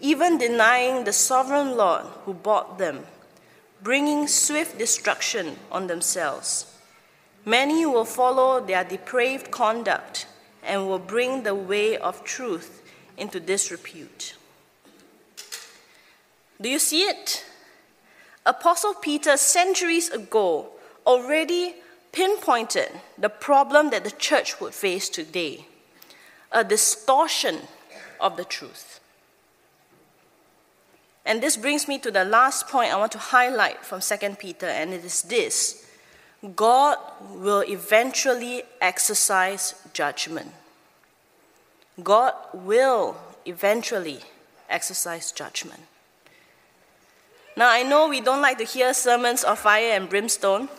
even 0.00 0.38
denying 0.38 1.04
the 1.04 1.12
sovereign 1.12 1.76
Lord 1.76 2.06
who 2.24 2.34
bought 2.34 2.78
them, 2.78 3.06
bringing 3.82 4.28
swift 4.28 4.78
destruction 4.78 5.56
on 5.72 5.86
themselves. 5.86 6.66
Many 7.44 7.86
will 7.86 8.04
follow 8.04 8.60
their 8.60 8.84
depraved 8.84 9.50
conduct 9.50 10.26
and 10.62 10.86
will 10.86 10.98
bring 10.98 11.42
the 11.42 11.54
way 11.54 11.96
of 11.96 12.24
truth 12.24 12.82
into 13.16 13.40
disrepute. 13.40 14.34
Do 16.60 16.68
you 16.68 16.78
see 16.78 17.02
it? 17.02 17.44
Apostle 18.44 18.94
Peter, 18.94 19.36
centuries 19.36 20.10
ago, 20.10 20.68
already 21.06 21.76
pinpointed 22.12 22.90
the 23.16 23.28
problem 23.28 23.90
that 23.90 24.04
the 24.04 24.10
church 24.10 24.60
would 24.60 24.74
face 24.74 25.08
today 25.08 25.66
a 26.52 26.64
distortion 26.64 27.60
of 28.20 28.36
the 28.36 28.44
truth. 28.44 29.00
And 31.24 31.42
this 31.42 31.56
brings 31.56 31.86
me 31.86 31.98
to 31.98 32.10
the 32.10 32.24
last 32.24 32.66
point 32.68 32.92
I 32.92 32.96
want 32.96 33.12
to 33.12 33.18
highlight 33.18 33.84
from 33.84 34.00
2 34.00 34.36
Peter, 34.38 34.66
and 34.66 34.92
it 34.92 35.04
is 35.04 35.22
this 35.22 35.79
God 36.56 36.96
will 37.34 37.62
eventually 37.62 38.62
exercise 38.80 39.74
judgment. 39.92 40.52
God 42.02 42.34
will 42.54 43.16
eventually 43.44 44.20
exercise 44.68 45.32
judgment. 45.32 45.80
Now, 47.56 47.70
I 47.70 47.82
know 47.82 48.08
we 48.08 48.22
don't 48.22 48.40
like 48.40 48.56
to 48.58 48.64
hear 48.64 48.94
sermons 48.94 49.44
of 49.44 49.58
fire 49.58 49.92
and 49.92 50.08
brimstone. 50.08 50.70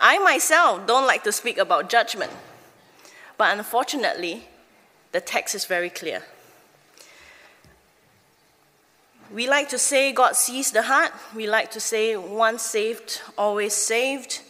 I 0.00 0.18
myself 0.18 0.86
don't 0.86 1.06
like 1.06 1.24
to 1.24 1.32
speak 1.32 1.58
about 1.58 1.90
judgment. 1.90 2.32
But 3.36 3.58
unfortunately, 3.58 4.48
the 5.12 5.20
text 5.20 5.54
is 5.54 5.66
very 5.66 5.90
clear. 5.90 6.22
We 9.30 9.48
like 9.48 9.68
to 9.70 9.78
say 9.78 10.12
God 10.12 10.36
sees 10.36 10.70
the 10.70 10.82
heart. 10.82 11.12
We 11.34 11.46
like 11.46 11.70
to 11.72 11.80
say 11.80 12.16
once 12.16 12.62
saved, 12.62 13.20
always 13.36 13.74
saved. 13.74 14.40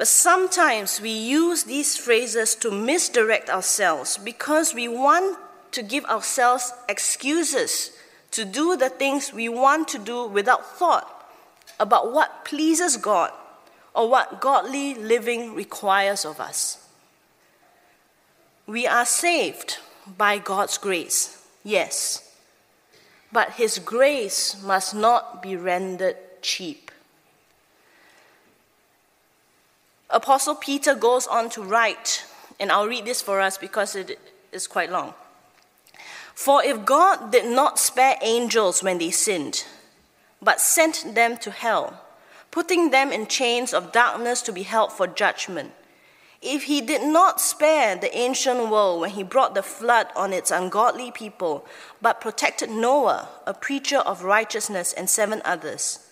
But 0.00 0.08
sometimes 0.08 0.98
we 0.98 1.10
use 1.10 1.64
these 1.64 1.94
phrases 1.94 2.54
to 2.64 2.70
misdirect 2.70 3.50
ourselves 3.50 4.16
because 4.16 4.72
we 4.72 4.88
want 4.88 5.36
to 5.72 5.82
give 5.82 6.06
ourselves 6.06 6.72
excuses 6.88 7.92
to 8.30 8.46
do 8.46 8.78
the 8.78 8.88
things 8.88 9.34
we 9.34 9.50
want 9.50 9.88
to 9.88 9.98
do 9.98 10.26
without 10.26 10.64
thought 10.78 11.06
about 11.78 12.14
what 12.14 12.46
pleases 12.46 12.96
God 12.96 13.30
or 13.94 14.08
what 14.08 14.40
godly 14.40 14.94
living 14.94 15.54
requires 15.54 16.24
of 16.24 16.40
us. 16.40 16.88
We 18.66 18.86
are 18.86 19.04
saved 19.04 19.80
by 20.16 20.38
God's 20.38 20.78
grace, 20.78 21.46
yes, 21.62 22.34
but 23.30 23.50
His 23.50 23.78
grace 23.78 24.62
must 24.62 24.94
not 24.94 25.42
be 25.42 25.56
rendered 25.56 26.16
cheap. 26.40 26.89
Apostle 30.12 30.56
Peter 30.56 30.94
goes 30.94 31.26
on 31.26 31.50
to 31.50 31.62
write, 31.62 32.24
and 32.58 32.72
I'll 32.72 32.88
read 32.88 33.04
this 33.04 33.22
for 33.22 33.40
us 33.40 33.56
because 33.56 33.94
it 33.94 34.18
is 34.52 34.66
quite 34.66 34.90
long. 34.90 35.14
For 36.34 36.64
if 36.64 36.84
God 36.84 37.30
did 37.30 37.46
not 37.46 37.78
spare 37.78 38.16
angels 38.22 38.82
when 38.82 38.98
they 38.98 39.10
sinned, 39.10 39.64
but 40.42 40.60
sent 40.60 41.14
them 41.14 41.36
to 41.38 41.50
hell, 41.50 42.02
putting 42.50 42.90
them 42.90 43.12
in 43.12 43.26
chains 43.26 43.72
of 43.72 43.92
darkness 43.92 44.42
to 44.42 44.52
be 44.52 44.62
held 44.62 44.92
for 44.92 45.06
judgment, 45.06 45.72
if 46.42 46.64
he 46.64 46.80
did 46.80 47.02
not 47.02 47.40
spare 47.40 47.94
the 47.96 48.16
ancient 48.16 48.70
world 48.70 49.02
when 49.02 49.10
he 49.10 49.22
brought 49.22 49.54
the 49.54 49.62
flood 49.62 50.08
on 50.16 50.32
its 50.32 50.50
ungodly 50.50 51.10
people, 51.10 51.66
but 52.00 52.20
protected 52.20 52.70
Noah, 52.70 53.28
a 53.46 53.52
preacher 53.52 53.98
of 53.98 54.24
righteousness, 54.24 54.94
and 54.94 55.08
seven 55.10 55.42
others, 55.44 56.09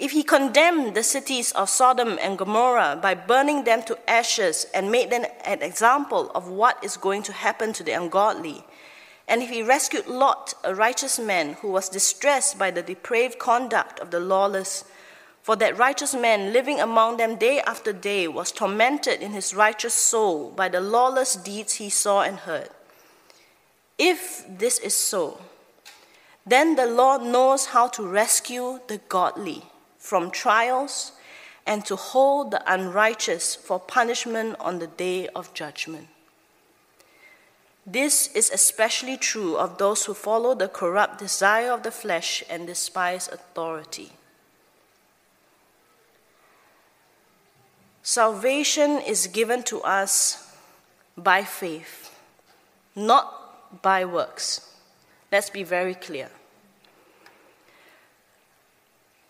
if 0.00 0.12
he 0.12 0.22
condemned 0.22 0.94
the 0.94 1.02
cities 1.02 1.52
of 1.52 1.68
Sodom 1.68 2.18
and 2.22 2.38
Gomorrah 2.38 2.98
by 3.00 3.14
burning 3.14 3.64
them 3.64 3.82
to 3.82 4.10
ashes 4.10 4.66
and 4.72 4.90
made 4.90 5.10
them 5.10 5.26
an 5.44 5.60
example 5.60 6.30
of 6.34 6.48
what 6.48 6.82
is 6.82 6.96
going 6.96 7.22
to 7.24 7.34
happen 7.34 7.74
to 7.74 7.82
the 7.82 7.92
ungodly, 7.92 8.64
and 9.28 9.42
if 9.42 9.50
he 9.50 9.62
rescued 9.62 10.06
Lot, 10.06 10.54
a 10.64 10.74
righteous 10.74 11.18
man 11.18 11.52
who 11.60 11.68
was 11.68 11.90
distressed 11.90 12.58
by 12.58 12.70
the 12.70 12.82
depraved 12.82 13.38
conduct 13.38 14.00
of 14.00 14.10
the 14.10 14.18
lawless, 14.18 14.84
for 15.42 15.54
that 15.56 15.78
righteous 15.78 16.14
man 16.14 16.52
living 16.52 16.80
among 16.80 17.18
them 17.18 17.36
day 17.36 17.60
after 17.60 17.92
day 17.92 18.26
was 18.26 18.50
tormented 18.50 19.20
in 19.20 19.32
his 19.32 19.54
righteous 19.54 19.94
soul 19.94 20.50
by 20.50 20.68
the 20.68 20.80
lawless 20.80 21.36
deeds 21.36 21.74
he 21.74 21.90
saw 21.90 22.22
and 22.22 22.38
heard. 22.38 22.70
If 23.98 24.44
this 24.48 24.78
is 24.78 24.94
so, 24.94 25.40
then 26.46 26.74
the 26.74 26.86
Lord 26.86 27.22
knows 27.22 27.66
how 27.66 27.86
to 27.88 28.02
rescue 28.02 28.80
the 28.88 28.98
godly 29.08 29.69
from 30.10 30.28
trials 30.28 31.12
and 31.64 31.86
to 31.86 31.94
hold 31.94 32.50
the 32.50 32.60
unrighteous 32.66 33.54
for 33.54 33.78
punishment 33.78 34.56
on 34.58 34.80
the 34.80 34.88
day 34.88 35.28
of 35.28 35.54
judgment. 35.54 36.08
This 37.86 38.26
is 38.34 38.50
especially 38.50 39.16
true 39.16 39.56
of 39.56 39.78
those 39.78 40.06
who 40.06 40.14
follow 40.14 40.56
the 40.56 40.66
corrupt 40.66 41.20
desire 41.20 41.70
of 41.70 41.84
the 41.84 41.92
flesh 41.92 42.42
and 42.50 42.66
despise 42.66 43.28
authority. 43.28 44.10
Salvation 48.02 48.98
is 49.06 49.28
given 49.28 49.62
to 49.62 49.80
us 49.82 50.52
by 51.16 51.44
faith, 51.44 52.10
not 52.96 53.80
by 53.80 54.04
works. 54.04 54.74
Let's 55.30 55.50
be 55.50 55.62
very 55.62 55.94
clear. 55.94 56.30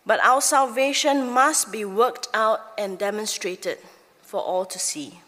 But 0.06 0.24
our 0.24 0.40
salvation 0.40 1.30
must 1.30 1.70
be 1.70 1.84
worked 1.84 2.28
out 2.32 2.60
and 2.78 2.98
demonstrated 2.98 3.78
for 4.22 4.40
all 4.40 4.64
to 4.64 4.78
see. 4.78 5.20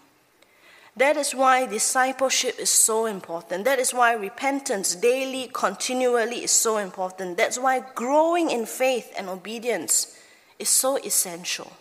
That 0.97 1.17
is 1.17 1.35
why 1.35 1.67
discipleship 1.67 2.59
is 2.59 2.71
so 2.71 3.07
important. 3.07 3.65
That 3.65 3.79
is 3.79 3.95
why 3.95 4.13
repentance 4.13 4.95
daily, 4.95 5.49
continually 5.53 6.45
is 6.45 6.51
so 6.51 6.77
important. 6.77 7.39
That's 7.39 7.59
why 7.59 7.83
growing 7.95 8.51
in 8.51 8.67
faith 8.67 9.13
and 9.17 9.29
obedience 9.29 10.19
is 10.59 10.69
so 10.69 10.99
essential. 10.99 11.73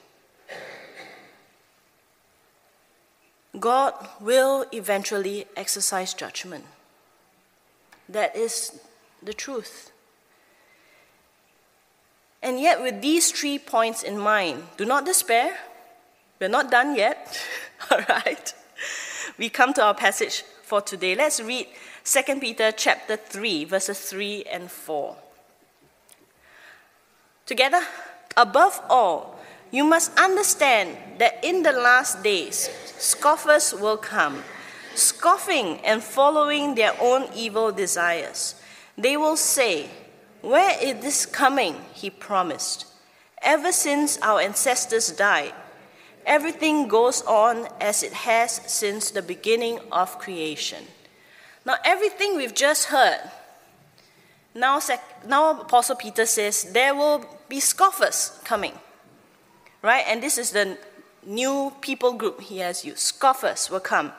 God 3.59 3.93
will 4.21 4.65
eventually 4.71 5.45
exercise 5.57 6.13
judgment. 6.13 6.63
That 8.07 8.35
is 8.35 8.79
the 9.21 9.33
truth. 9.33 9.90
And 12.41 12.59
yet, 12.59 12.81
with 12.81 13.01
these 13.01 13.31
three 13.31 13.59
points 13.59 14.03
in 14.03 14.17
mind, 14.17 14.63
do 14.77 14.85
not 14.85 15.05
despair. 15.05 15.55
We're 16.39 16.49
not 16.49 16.71
done 16.71 16.95
yet, 16.95 17.39
all 17.91 18.01
right? 18.09 18.53
we 19.37 19.49
come 19.49 19.73
to 19.73 19.83
our 19.83 19.93
passage 19.93 20.43
for 20.63 20.81
today. 20.81 21.15
Let's 21.15 21.39
read 21.39 21.67
2 22.03 22.39
Peter 22.39 22.71
chapter 22.71 23.15
3, 23.15 23.65
verses 23.65 23.99
3 23.99 24.43
and 24.51 24.71
4. 24.71 25.15
Together, 27.45 27.81
above 28.35 28.81
all, 28.89 29.39
you 29.71 29.83
must 29.83 30.17
understand 30.19 30.97
that 31.19 31.43
in 31.43 31.63
the 31.63 31.71
last 31.71 32.23
days, 32.23 32.69
scoffers 32.97 33.73
will 33.73 33.97
come, 33.97 34.43
scoffing 34.95 35.79
and 35.85 36.03
following 36.03 36.75
their 36.75 36.93
own 36.99 37.27
evil 37.35 37.71
desires. 37.71 38.55
They 38.97 39.15
will 39.15 39.37
say, 39.37 39.89
Where 40.41 40.77
is 40.81 41.01
this 41.01 41.25
coming? 41.25 41.75
He 41.93 42.09
promised. 42.09 42.85
Ever 43.41 43.71
since 43.71 44.19
our 44.21 44.39
ancestors 44.41 45.11
died, 45.11 45.53
Everything 46.25 46.87
goes 46.87 47.21
on 47.23 47.67
as 47.79 48.03
it 48.03 48.13
has 48.13 48.61
since 48.67 49.11
the 49.11 49.21
beginning 49.21 49.79
of 49.91 50.19
creation. 50.19 50.83
Now, 51.65 51.75
everything 51.83 52.37
we've 52.37 52.53
just 52.53 52.85
heard, 52.85 53.19
now, 54.53 54.79
now 55.25 55.61
Apostle 55.61 55.95
Peter 55.95 56.25
says 56.25 56.71
there 56.73 56.93
will 56.93 57.25
be 57.49 57.59
scoffers 57.59 58.39
coming, 58.43 58.73
right? 59.81 60.03
And 60.07 60.21
this 60.21 60.37
is 60.37 60.51
the 60.51 60.77
new 61.25 61.73
people 61.81 62.13
group 62.13 62.41
he 62.41 62.59
has 62.59 62.85
used. 62.85 62.99
Scoffers 62.99 63.69
will 63.69 63.79
come. 63.79 64.11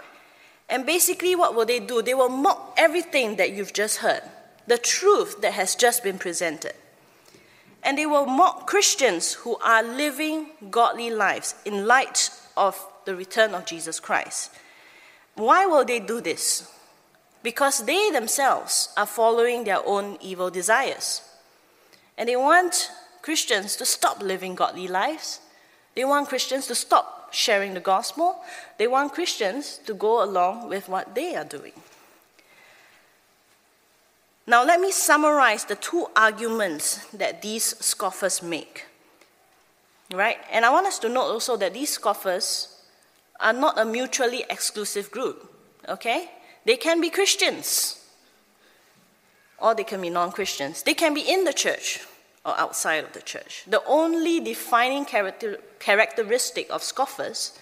And 0.68 0.86
basically, 0.86 1.36
what 1.36 1.54
will 1.54 1.66
they 1.66 1.80
do? 1.80 2.02
They 2.02 2.14
will 2.14 2.28
mock 2.28 2.74
everything 2.76 3.36
that 3.36 3.52
you've 3.52 3.72
just 3.72 3.98
heard, 3.98 4.22
the 4.66 4.78
truth 4.78 5.40
that 5.40 5.52
has 5.52 5.74
just 5.74 6.02
been 6.02 6.18
presented 6.18 6.74
and 7.82 7.98
they 7.98 8.06
will 8.06 8.26
mock 8.26 8.66
Christians 8.66 9.34
who 9.34 9.56
are 9.56 9.82
living 9.82 10.46
godly 10.70 11.10
lives 11.10 11.54
in 11.64 11.86
light 11.86 12.30
of 12.56 12.78
the 13.04 13.16
return 13.16 13.54
of 13.54 13.66
Jesus 13.66 13.98
Christ. 13.98 14.52
Why 15.34 15.66
will 15.66 15.84
they 15.84 15.98
do 15.98 16.20
this? 16.20 16.70
Because 17.42 17.84
they 17.84 18.10
themselves 18.10 18.90
are 18.96 19.06
following 19.06 19.64
their 19.64 19.84
own 19.84 20.16
evil 20.20 20.50
desires. 20.50 21.22
And 22.16 22.28
they 22.28 22.36
want 22.36 22.90
Christians 23.20 23.74
to 23.76 23.86
stop 23.86 24.22
living 24.22 24.54
godly 24.54 24.86
lives. 24.86 25.40
They 25.96 26.04
want 26.04 26.28
Christians 26.28 26.68
to 26.68 26.74
stop 26.76 27.32
sharing 27.32 27.74
the 27.74 27.80
gospel. 27.80 28.36
They 28.78 28.86
want 28.86 29.12
Christians 29.12 29.80
to 29.86 29.94
go 29.94 30.22
along 30.22 30.68
with 30.68 30.88
what 30.88 31.14
they 31.16 31.34
are 31.34 31.44
doing. 31.44 31.72
Now, 34.46 34.64
let 34.64 34.80
me 34.80 34.90
summarize 34.90 35.64
the 35.64 35.76
two 35.76 36.06
arguments 36.16 37.06
that 37.12 37.42
these 37.42 37.76
scoffers 37.78 38.42
make. 38.42 38.86
Right? 40.12 40.38
And 40.50 40.64
I 40.64 40.70
want 40.70 40.86
us 40.86 40.98
to 41.00 41.08
note 41.08 41.30
also 41.30 41.56
that 41.56 41.74
these 41.74 41.90
scoffers 41.90 42.68
are 43.40 43.52
not 43.52 43.78
a 43.78 43.84
mutually 43.84 44.44
exclusive 44.50 45.10
group. 45.10 45.52
Okay? 45.88 46.30
They 46.64 46.76
can 46.76 47.00
be 47.00 47.10
Christians, 47.10 48.04
or 49.58 49.74
they 49.74 49.84
can 49.84 50.00
be 50.00 50.10
non 50.10 50.32
Christians. 50.32 50.82
They 50.82 50.94
can 50.94 51.14
be 51.14 51.22
in 51.22 51.44
the 51.44 51.52
church 51.52 52.00
or 52.44 52.58
outside 52.58 53.04
of 53.04 53.12
the 53.12 53.22
church. 53.22 53.64
The 53.66 53.82
only 53.86 54.40
defining 54.40 55.04
character, 55.04 55.58
characteristic 55.78 56.68
of 56.70 56.82
scoffers 56.82 57.58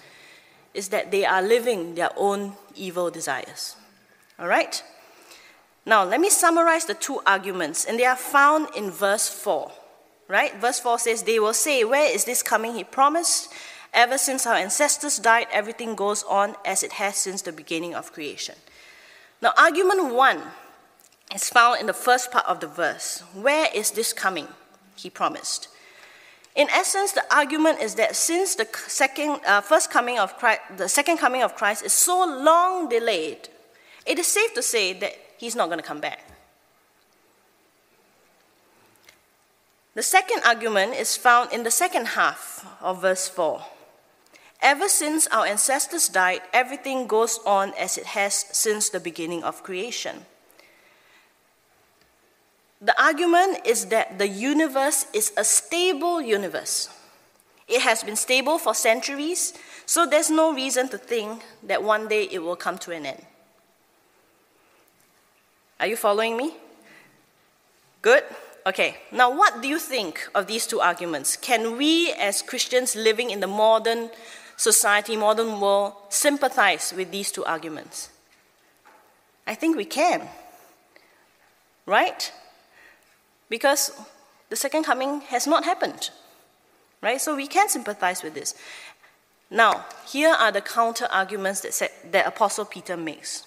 is 0.73 0.89
that 0.89 1.11
they 1.11 1.25
are 1.25 1.43
living 1.43 1.95
their 1.95 2.11
own 2.17 2.55
evil 2.75 3.11
desires. 3.11 3.77
All 4.39 4.49
right? 4.49 4.83
Now, 5.87 6.05
let 6.05 6.21
me 6.21 6.31
summarize 6.31 6.85
the 6.85 6.95
two 6.95 7.21
arguments, 7.27 7.85
and 7.85 7.99
they 7.99 8.05
are 8.05 8.17
found 8.17 8.69
in 8.77 8.91
verse 8.91 9.29
4. 9.29 9.73
Right? 10.29 10.55
Verse 10.57 10.79
4 10.79 10.99
says, 10.99 11.23
They 11.23 11.41
will 11.41 11.55
say, 11.55 11.83
Where 11.85 12.15
is 12.15 12.25
this 12.25 12.43
coming? 12.43 12.75
He 12.75 12.85
promised. 12.85 13.53
Ever 13.93 14.19
since 14.19 14.47
our 14.47 14.55
ancestors 14.55 15.19
died, 15.19 15.49
everything 15.53 15.97
goes 15.97 16.23
on 16.23 16.55
as 16.65 16.85
it 16.85 16.93
has 16.93 17.17
since 17.17 17.43
the 17.43 17.51
beginning 17.51 17.95
of 17.95 18.13
creation. 18.13 18.55
Now, 19.43 19.53
argument 19.59 20.15
one 20.15 20.41
is 21.35 21.49
found 21.49 21.81
in 21.81 21.87
the 21.87 21.93
first 21.93 22.31
part 22.31 22.47
of 22.47 22.61
the 22.61 22.69
verse. 22.69 23.25
Where 23.35 23.69
is 23.75 23.91
this 23.91 24.13
coming? 24.13 24.47
He 24.95 25.11
promised. 25.11 25.69
In 26.55 26.69
essence, 26.71 27.13
the 27.13 27.25
argument 27.35 27.81
is 27.81 27.95
that 27.95 28.17
since 28.17 28.55
the 28.55 28.69
second, 28.87 29.41
uh, 29.47 29.61
first 29.61 29.91
coming 29.91 30.19
of 30.19 30.37
Christ, 30.37 30.61
the 30.77 30.89
second 30.89 31.19
coming 31.19 31.43
of 31.43 31.55
Christ 31.55 31.85
is 31.85 31.93
so 31.93 32.19
long 32.25 32.89
delayed, 32.89 33.49
it 34.05 34.19
is 34.19 34.27
safe 34.27 34.55
to 34.55 34.63
say 34.63 34.93
that 34.95 35.15
he's 35.41 35.57
not 35.57 35.67
going 35.67 35.81
to 35.81 35.87
come 35.87 36.01
back. 36.01 36.21
The 39.95 40.03
second 40.03 40.43
argument 40.47 40.95
is 40.95 41.17
found 41.17 41.53
in 41.53 41.65
the 41.65 41.71
second 41.71 42.09
half 42.09 42.65
of 42.81 43.01
verse 43.01 43.27
4. 43.27 43.65
Ever 44.63 44.89
since 44.89 45.27
our 45.29 45.47
ancestors 45.47 46.09
died, 46.09 46.43
everything 46.53 47.07
goes 47.07 47.41
on 47.47 47.73
as 47.79 47.97
it 47.97 48.07
has 48.07 48.35
since 48.53 48.91
the 48.91 49.01
beginning 49.01 49.43
of 49.43 49.63
creation. 49.63 50.27
The 52.83 52.95
argument 53.03 53.67
is 53.67 53.87
that 53.87 54.19
the 54.19 54.29
universe 54.29 55.07
is 55.13 55.33
a 55.37 55.45
stable 55.45 56.21
universe. 56.21 56.91
It 57.67 57.81
has 57.81 58.03
been 58.03 58.17
stable 58.17 58.59
for 58.59 58.75
centuries, 58.75 59.55
so 59.87 60.07
there's 60.07 60.31
no 60.31 60.53
reason 60.53 60.89
to 60.91 60.99
think 60.99 61.43
that 61.63 61.83
one 61.83 62.09
day 62.09 62.29
it 62.31 62.43
will 62.43 62.57
come 62.57 62.79
to 62.79 62.93
an 62.93 63.07
end. 63.07 63.25
Are 65.81 65.87
you 65.87 65.97
following 65.97 66.37
me? 66.37 66.53
Good? 68.03 68.23
Okay, 68.67 68.97
now 69.11 69.35
what 69.35 69.63
do 69.63 69.69
you 69.69 69.79
think 69.79 70.29
of 70.35 70.47
these 70.47 70.67
two 70.67 70.79
arguments? 70.79 71.37
Can 71.37 71.79
we, 71.79 72.13
as 72.13 72.43
Christians 72.43 72.95
living 72.95 73.31
in 73.31 73.41
the 73.41 73.47
modern 73.47 74.11
society, 74.59 75.17
modern 75.17 75.59
world, 75.59 75.95
sympathize 76.11 76.93
with 76.95 77.11
these 77.11 77.33
two 77.33 77.45
arguments? 77.47 78.11
I 79.47 79.55
think 79.55 79.77
we 79.79 79.87
can. 79.87 80.29
Right? 81.87 82.31
Because 83.49 83.99
the 84.51 84.57
second 84.57 84.85
coming 84.85 85.23
has 85.23 85.47
not 85.47 85.65
happened. 85.65 86.11
Right? 87.01 87.19
So 87.19 87.35
we 87.35 87.47
can 87.47 87.71
sympathize 87.71 88.23
with 88.23 88.35
this. 88.35 88.55
Now, 89.51 89.87
here 90.07 90.35
are 90.39 90.53
the 90.53 90.61
counter 90.61 91.09
arguments 91.11 91.63
that, 91.63 91.91
that 92.13 92.27
Apostle 92.27 92.67
Peter 92.67 92.99
makes. 92.99 93.47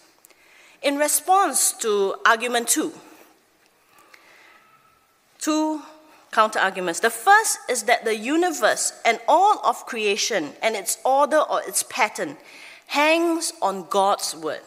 In 0.84 0.98
response 0.98 1.72
to 1.80 2.16
argument 2.26 2.68
two, 2.68 2.94
two 5.40 5.82
counter 6.34 6.60
arguments. 6.60 7.00
The 7.00 7.10
first 7.10 7.60
is 7.70 7.84
that 7.84 8.04
the 8.04 8.18
universe 8.18 8.92
and 9.06 9.20
all 9.28 9.62
of 9.64 9.86
creation 9.86 10.54
and 10.62 10.76
its 10.76 10.98
order 11.06 11.40
or 11.40 11.62
its 11.62 11.84
pattern 11.84 12.36
hangs 12.88 13.54
on 13.62 13.86
God's 13.90 14.36
word. 14.36 14.62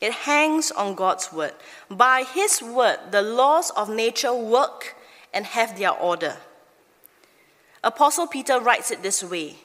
It 0.00 0.12
hangs 0.12 0.70
on 0.70 0.94
God's 0.94 1.32
word. 1.32 1.54
By 1.90 2.22
His 2.22 2.62
word, 2.62 2.98
the 3.10 3.20
laws 3.20 3.70
of 3.70 3.90
nature 3.90 4.32
work 4.32 4.94
and 5.34 5.44
have 5.44 5.76
their 5.76 5.90
order. 5.90 6.36
Apostle 7.82 8.26
Peter 8.26 8.60
writes 8.60 8.90
it 8.90 9.02
this 9.02 9.22
way 9.22 9.56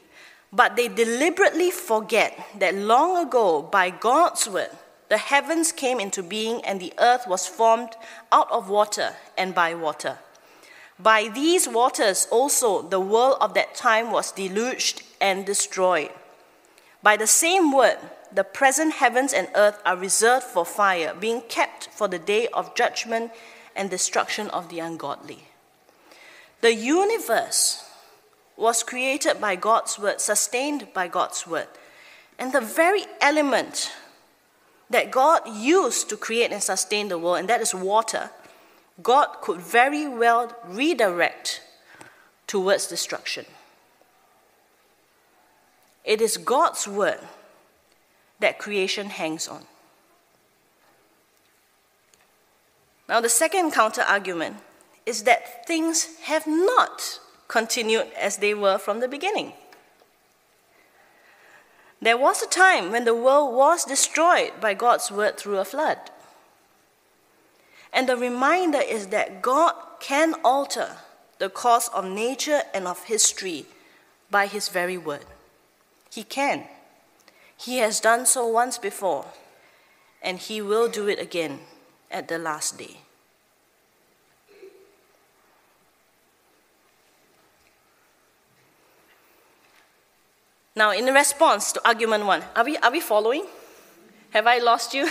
but 0.53 0.75
they 0.75 0.87
deliberately 0.87 1.71
forget 1.71 2.47
that 2.59 2.75
long 2.75 3.17
ago, 3.17 3.63
by 3.63 3.89
God's 3.89 4.47
word, 4.47 4.69
the 5.09 5.17
heavens 5.17 5.71
came 5.71 5.99
into 5.99 6.21
being 6.21 6.63
and 6.63 6.79
the 6.79 6.93
earth 6.99 7.27
was 7.27 7.47
formed 7.47 7.89
out 8.31 8.51
of 8.51 8.69
water 8.69 9.13
and 9.35 9.55
by 9.55 9.73
water. 9.73 10.19
By 10.99 11.27
these 11.27 11.67
waters 11.67 12.27
also 12.31 12.83
the 12.83 12.99
world 12.99 13.37
of 13.41 13.55
that 13.55 13.73
time 13.73 14.11
was 14.11 14.31
deluged 14.31 15.01
and 15.19 15.45
destroyed. 15.45 16.11
By 17.01 17.17
the 17.17 17.27
same 17.27 17.71
word, 17.71 17.97
the 18.31 18.43
present 18.43 18.93
heavens 18.93 19.33
and 19.33 19.49
earth 19.55 19.81
are 19.85 19.97
reserved 19.97 20.45
for 20.45 20.65
fire, 20.65 21.13
being 21.19 21.41
kept 21.41 21.89
for 21.89 22.07
the 22.07 22.19
day 22.19 22.47
of 22.53 22.75
judgment 22.75 23.31
and 23.75 23.89
destruction 23.89 24.49
of 24.51 24.69
the 24.69 24.79
ungodly. 24.79 25.47
The 26.61 26.73
universe 26.73 27.82
was 28.55 28.83
created 28.83 29.41
by 29.41 29.55
God's 29.55 29.97
word, 29.97 30.21
sustained 30.21 30.87
by 30.93 31.07
God's 31.07 31.47
word. 31.47 31.67
And 32.37 32.53
the 32.53 32.61
very 32.61 33.05
element 33.21 33.91
that 34.89 35.11
God 35.11 35.41
used 35.47 36.09
to 36.09 36.17
create 36.17 36.51
and 36.51 36.61
sustain 36.61 37.07
the 37.07 37.17
world, 37.17 37.39
and 37.39 37.49
that 37.49 37.61
is 37.61 37.73
water, 37.73 38.29
God 39.01 39.41
could 39.41 39.59
very 39.59 40.07
well 40.07 40.55
redirect 40.65 41.61
towards 42.45 42.87
destruction. 42.87 43.45
It 46.03 46.21
is 46.21 46.37
God's 46.37 46.87
word 46.87 47.19
that 48.39 48.59
creation 48.59 49.07
hangs 49.07 49.47
on. 49.47 49.63
Now, 53.07 53.21
the 53.21 53.29
second 53.29 53.71
counter 53.71 54.01
argument 54.01 54.57
is 55.05 55.23
that 55.23 55.65
things 55.65 56.17
have 56.23 56.45
not 56.45 57.19
continued 57.53 58.07
as 58.17 58.37
they 58.37 58.55
were 58.55 58.79
from 58.79 58.99
the 58.99 59.07
beginning. 59.07 59.53
There 62.01 62.17
was 62.17 62.41
a 62.41 62.47
time 62.47 62.91
when 62.91 63.05
the 63.05 63.13
world 63.13 63.53
was 63.55 63.85
destroyed 63.85 64.53
by 64.59 64.73
God's 64.73 65.11
word 65.11 65.37
through 65.37 65.59
a 65.59 65.65
flood. 65.65 65.99
And 67.93 68.09
the 68.09 68.17
reminder 68.17 68.81
is 68.81 69.07
that 69.09 69.43
God 69.43 69.75
can 69.99 70.33
alter 70.43 70.97
the 71.37 71.47
course 71.47 71.89
of 71.89 72.05
nature 72.05 72.63
and 72.73 72.87
of 72.87 73.03
history 73.03 73.67
by 74.31 74.47
his 74.47 74.69
very 74.69 74.97
word. 74.97 75.25
He 76.09 76.23
can. 76.23 76.65
He 77.55 77.77
has 77.77 77.99
done 77.99 78.25
so 78.25 78.47
once 78.47 78.79
before, 78.79 79.27
and 80.23 80.39
he 80.39 80.59
will 80.59 80.89
do 80.89 81.07
it 81.07 81.19
again 81.19 81.59
at 82.09 82.29
the 82.29 82.39
last 82.39 82.79
day. 82.79 83.02
Now, 90.75 90.91
in 90.91 91.05
response 91.05 91.71
to 91.73 91.87
argument 91.87 92.25
one, 92.25 92.43
are 92.55 92.65
we, 92.65 92.77
are 92.77 92.91
we 92.91 92.99
following? 92.99 93.45
Have 94.31 94.47
I 94.47 94.57
lost 94.57 94.93
you? 94.93 95.07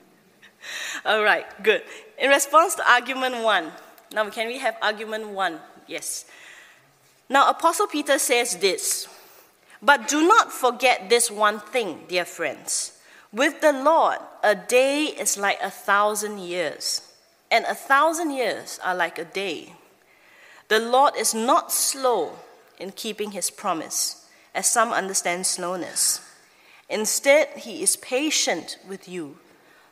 All 1.06 1.22
right, 1.22 1.46
good. 1.62 1.82
In 2.18 2.28
response 2.28 2.74
to 2.74 2.90
argument 2.90 3.42
one, 3.42 3.72
now 4.12 4.28
can 4.28 4.48
we 4.48 4.58
have 4.58 4.76
argument 4.82 5.28
one? 5.28 5.60
Yes. 5.86 6.26
Now, 7.30 7.48
Apostle 7.48 7.86
Peter 7.86 8.18
says 8.18 8.56
this 8.56 9.08
But 9.80 10.08
do 10.08 10.26
not 10.26 10.52
forget 10.52 11.08
this 11.08 11.30
one 11.30 11.58
thing, 11.58 12.04
dear 12.08 12.26
friends. 12.26 12.92
With 13.32 13.62
the 13.62 13.72
Lord, 13.72 14.18
a 14.42 14.54
day 14.54 15.04
is 15.04 15.38
like 15.38 15.58
a 15.62 15.70
thousand 15.70 16.38
years, 16.38 17.00
and 17.50 17.64
a 17.64 17.74
thousand 17.74 18.32
years 18.32 18.78
are 18.84 18.94
like 18.94 19.18
a 19.18 19.24
day. 19.24 19.72
The 20.68 20.80
Lord 20.80 21.14
is 21.16 21.34
not 21.34 21.72
slow 21.72 22.32
in 22.78 22.92
keeping 22.92 23.30
his 23.30 23.50
promise 23.50 24.25
as 24.56 24.66
some 24.66 24.92
understand 24.92 25.46
slowness. 25.46 26.20
Instead, 26.88 27.48
he 27.58 27.82
is 27.82 27.94
patient 27.96 28.78
with 28.88 29.08
you, 29.08 29.36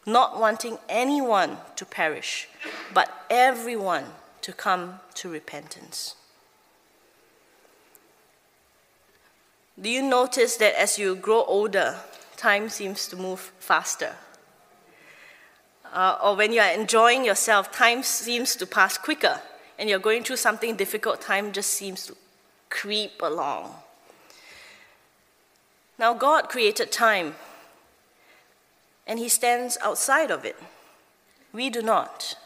not 0.06 0.40
wanting 0.40 0.78
anyone 0.88 1.58
to 1.76 1.84
perish, 1.84 2.48
but 2.92 3.26
everyone 3.28 4.04
to 4.40 4.52
come 4.52 5.00
to 5.14 5.28
repentance. 5.28 6.16
Do 9.80 9.90
you 9.90 10.02
notice 10.02 10.56
that 10.56 10.80
as 10.80 10.98
you 10.98 11.16
grow 11.16 11.44
older, 11.44 11.96
time 12.36 12.68
seems 12.68 13.06
to 13.08 13.16
move 13.16 13.52
faster? 13.58 14.14
Uh, 15.92 16.16
or 16.22 16.36
when 16.36 16.52
you 16.52 16.60
are 16.60 16.72
enjoying 16.72 17.24
yourself, 17.24 17.70
time 17.70 18.02
seems 18.02 18.56
to 18.56 18.66
pass 18.66 18.96
quicker, 18.96 19.40
and 19.78 19.90
you're 19.90 19.98
going 19.98 20.22
through 20.22 20.36
something 20.36 20.76
difficult, 20.76 21.20
time 21.20 21.52
just 21.52 21.70
seems 21.70 22.06
to 22.06 22.16
creep 22.70 23.20
along. 23.20 23.74
Now, 25.98 26.14
God 26.14 26.48
created 26.48 26.90
time, 26.90 27.34
and 29.06 29.18
He 29.18 29.28
stands 29.28 29.78
outside 29.82 30.30
of 30.30 30.44
it. 30.44 30.56
We 31.52 31.70
do 31.70 31.82
not. 31.82 32.36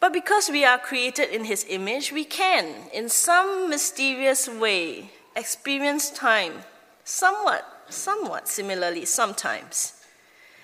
But 0.00 0.12
because 0.12 0.48
we 0.48 0.64
are 0.64 0.78
created 0.78 1.28
in 1.28 1.44
His 1.44 1.64
image, 1.68 2.10
we 2.10 2.24
can, 2.24 2.88
in 2.92 3.08
some 3.08 3.68
mysterious 3.68 4.48
way, 4.48 5.10
experience 5.36 6.10
time 6.10 6.64
somewhat, 7.04 7.64
somewhat 7.88 8.48
similarly 8.48 9.04
sometimes. 9.04 9.94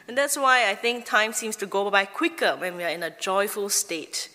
And 0.08 0.16
that's 0.16 0.36
why 0.36 0.70
I 0.70 0.74
think 0.74 1.04
time 1.04 1.32
seems 1.32 1.56
to 1.56 1.66
go 1.66 1.90
by 1.90 2.04
quicker 2.04 2.56
when 2.56 2.76
we 2.76 2.84
are 2.84 2.90
in 2.90 3.02
a 3.02 3.10
joyful 3.10 3.68
state. 3.68 4.30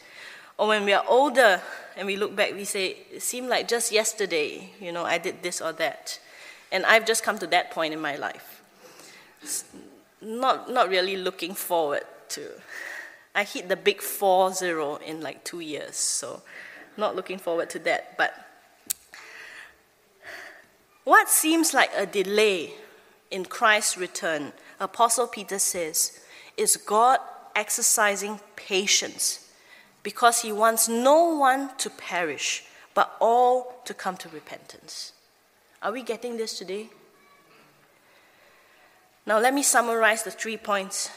Or 0.57 0.67
when 0.67 0.83
we 0.85 0.93
are 0.93 1.03
older 1.07 1.61
and 1.95 2.05
we 2.05 2.17
look 2.17 2.35
back, 2.35 2.53
we 2.53 2.65
say, 2.65 2.97
it 3.11 3.21
seemed 3.21 3.47
like 3.47 3.67
just 3.67 3.91
yesterday, 3.91 4.69
you 4.79 4.91
know, 4.91 5.05
I 5.05 5.17
did 5.17 5.41
this 5.41 5.61
or 5.61 5.71
that. 5.73 6.19
And 6.71 6.85
I've 6.85 7.05
just 7.05 7.23
come 7.23 7.37
to 7.39 7.47
that 7.47 7.71
point 7.71 7.93
in 7.93 7.99
my 7.99 8.15
life. 8.15 8.61
Not, 10.21 10.71
not 10.71 10.89
really 10.89 11.17
looking 11.17 11.53
forward 11.53 12.03
to. 12.29 12.49
I 13.33 13.43
hit 13.43 13.69
the 13.69 13.75
big 13.75 14.01
4 14.01 14.53
0 14.53 14.97
in 14.97 15.21
like 15.21 15.43
two 15.43 15.61
years, 15.61 15.95
so 15.95 16.41
not 16.97 17.15
looking 17.15 17.37
forward 17.37 17.69
to 17.71 17.79
that. 17.79 18.17
But 18.17 18.33
what 21.03 21.29
seems 21.29 21.73
like 21.73 21.91
a 21.95 22.05
delay 22.05 22.73
in 23.31 23.45
Christ's 23.45 23.97
return, 23.97 24.53
Apostle 24.79 25.27
Peter 25.27 25.59
says, 25.59 26.19
is 26.57 26.77
God 26.77 27.19
exercising 27.55 28.39
patience 28.55 29.49
because 30.03 30.41
he 30.41 30.51
wants 30.51 30.87
no 30.87 31.35
one 31.35 31.75
to 31.77 31.89
perish, 31.89 32.65
but 32.93 33.15
all 33.19 33.81
to 33.85 33.93
come 33.93 34.17
to 34.17 34.29
repentance. 34.29 35.13
Are 35.81 35.91
we 35.91 36.03
getting 36.03 36.37
this 36.37 36.57
today? 36.57 36.89
Now, 39.25 39.39
let 39.39 39.53
me 39.53 39.63
summarize 39.63 40.23
the 40.23 40.31
three 40.31 40.57
points. 40.57 41.09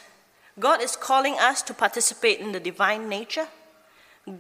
God 0.59 0.83
is 0.83 0.97
calling 0.97 1.35
us 1.39 1.63
to 1.63 1.75
participate 1.75 2.41
in 2.41 2.53
the 2.53 2.61
divine 2.61 3.09
nature. 3.09 3.49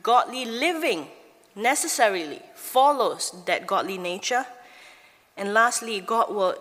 Godly 0.03 0.45
living 0.45 1.09
necessarily 1.55 2.41
follows 2.55 3.35
that 3.47 3.67
godly 3.67 3.99
nature. 3.99 4.47
And 5.37 5.53
lastly, 5.53 6.01
God 6.01 6.35
will 6.35 6.57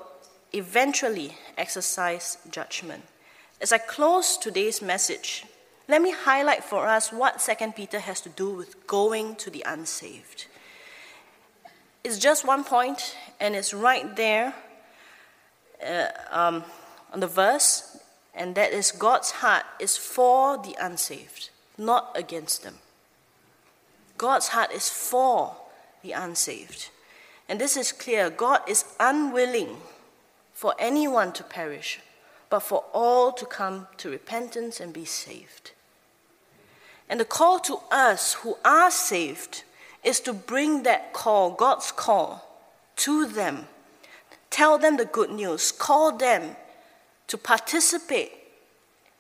eventually 0.52 1.38
exercise 1.58 2.38
judgment. 2.50 3.04
As 3.62 3.72
I 3.72 3.78
close 3.78 4.38
today's 4.38 4.82
message, 4.82 5.46
let 5.88 6.02
me 6.02 6.12
highlight 6.12 6.64
for 6.64 6.88
us 6.88 7.12
what 7.12 7.40
2 7.40 7.72
Peter 7.72 8.00
has 8.00 8.20
to 8.22 8.30
do 8.30 8.50
with 8.50 8.88
going 8.88 9.36
to 9.38 9.50
the 9.50 9.64
unsaved. 9.66 10.48
It's 12.04 12.20
just 12.20 12.46
one 12.46 12.64
point, 12.66 13.16
and 13.40 13.56
it's 13.56 13.74
right 13.74 14.14
there 14.16 14.54
uh, 15.86 16.08
um, 16.32 16.64
on 17.14 17.22
the 17.22 17.28
verse, 17.28 17.98
and 18.36 18.56
that 18.56 18.74
is 18.74 18.92
God's 18.92 19.32
heart 19.32 19.64
is 19.80 19.96
for 19.96 20.58
the 20.58 20.76
unsaved, 20.82 21.50
not 21.78 22.12
against 22.16 22.64
them. 22.64 22.76
God's 24.18 24.50
heart 24.50 24.72
is 24.72 24.90
for 24.90 25.56
the 26.02 26.12
unsaved. 26.12 26.90
And 27.48 27.60
this 27.60 27.78
is 27.78 27.92
clear 27.92 28.30
God 28.30 28.62
is 28.68 28.86
unwilling 29.00 29.78
for 30.54 30.76
anyone 30.78 31.32
to 31.34 31.44
perish, 31.44 32.00
but 32.50 32.60
for 32.62 32.84
all 32.94 33.32
to 33.32 33.46
come 33.46 33.88
to 33.98 34.10
repentance 34.10 34.80
and 34.80 34.94
be 34.94 35.06
saved. 35.06 35.72
And 37.10 37.20
the 37.20 37.26
call 37.26 37.60
to 37.60 37.80
us 37.92 38.34
who 38.34 38.58
are 38.64 38.92
saved 38.92 39.64
is 40.04 40.20
to 40.22 40.34
bring 40.34 40.84
that 40.84 41.14
call, 41.14 41.52
God's 41.52 41.92
call, 41.92 42.48
to 42.98 43.26
them. 43.26 43.68
Tell 44.50 44.78
them 44.78 44.98
the 44.98 45.06
good 45.06 45.32
news, 45.32 45.72
call 45.72 46.18
them 46.18 46.56
to 47.28 47.38
participate 47.38 48.32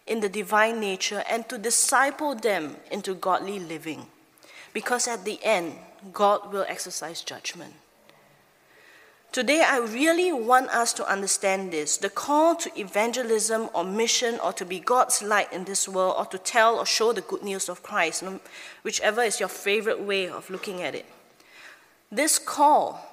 in 0.05 0.19
the 0.19 0.29
divine 0.29 0.79
nature 0.79 1.23
and 1.29 1.47
to 1.49 1.57
disciple 1.57 2.35
them 2.35 2.75
into 2.91 3.13
godly 3.13 3.59
living. 3.59 4.05
Because 4.73 5.07
at 5.07 5.23
the 5.23 5.39
end, 5.43 5.75
God 6.11 6.51
will 6.51 6.65
exercise 6.67 7.21
judgment. 7.21 7.73
Today, 9.33 9.63
I 9.67 9.79
really 9.79 10.31
want 10.31 10.69
us 10.69 10.93
to 10.93 11.11
understand 11.11 11.73
this. 11.73 11.97
The 11.97 12.11
call 12.11 12.55
to 12.57 12.79
evangelism 12.79 13.67
or 13.73 13.83
mission 13.83 14.39
or 14.39 14.53
to 14.53 14.63
be 14.63 14.79
God's 14.79 15.23
light 15.23 15.51
in 15.51 15.63
this 15.63 15.89
world 15.89 16.13
or 16.19 16.27
to 16.27 16.37
tell 16.37 16.75
or 16.77 16.85
show 16.85 17.13
the 17.13 17.21
good 17.21 17.41
news 17.41 17.67
of 17.67 17.81
Christ, 17.81 18.23
whichever 18.83 19.23
is 19.23 19.39
your 19.39 19.49
favorite 19.49 19.99
way 19.99 20.29
of 20.29 20.51
looking 20.51 20.83
at 20.83 20.93
it. 20.93 21.07
This 22.11 22.37
call 22.37 23.09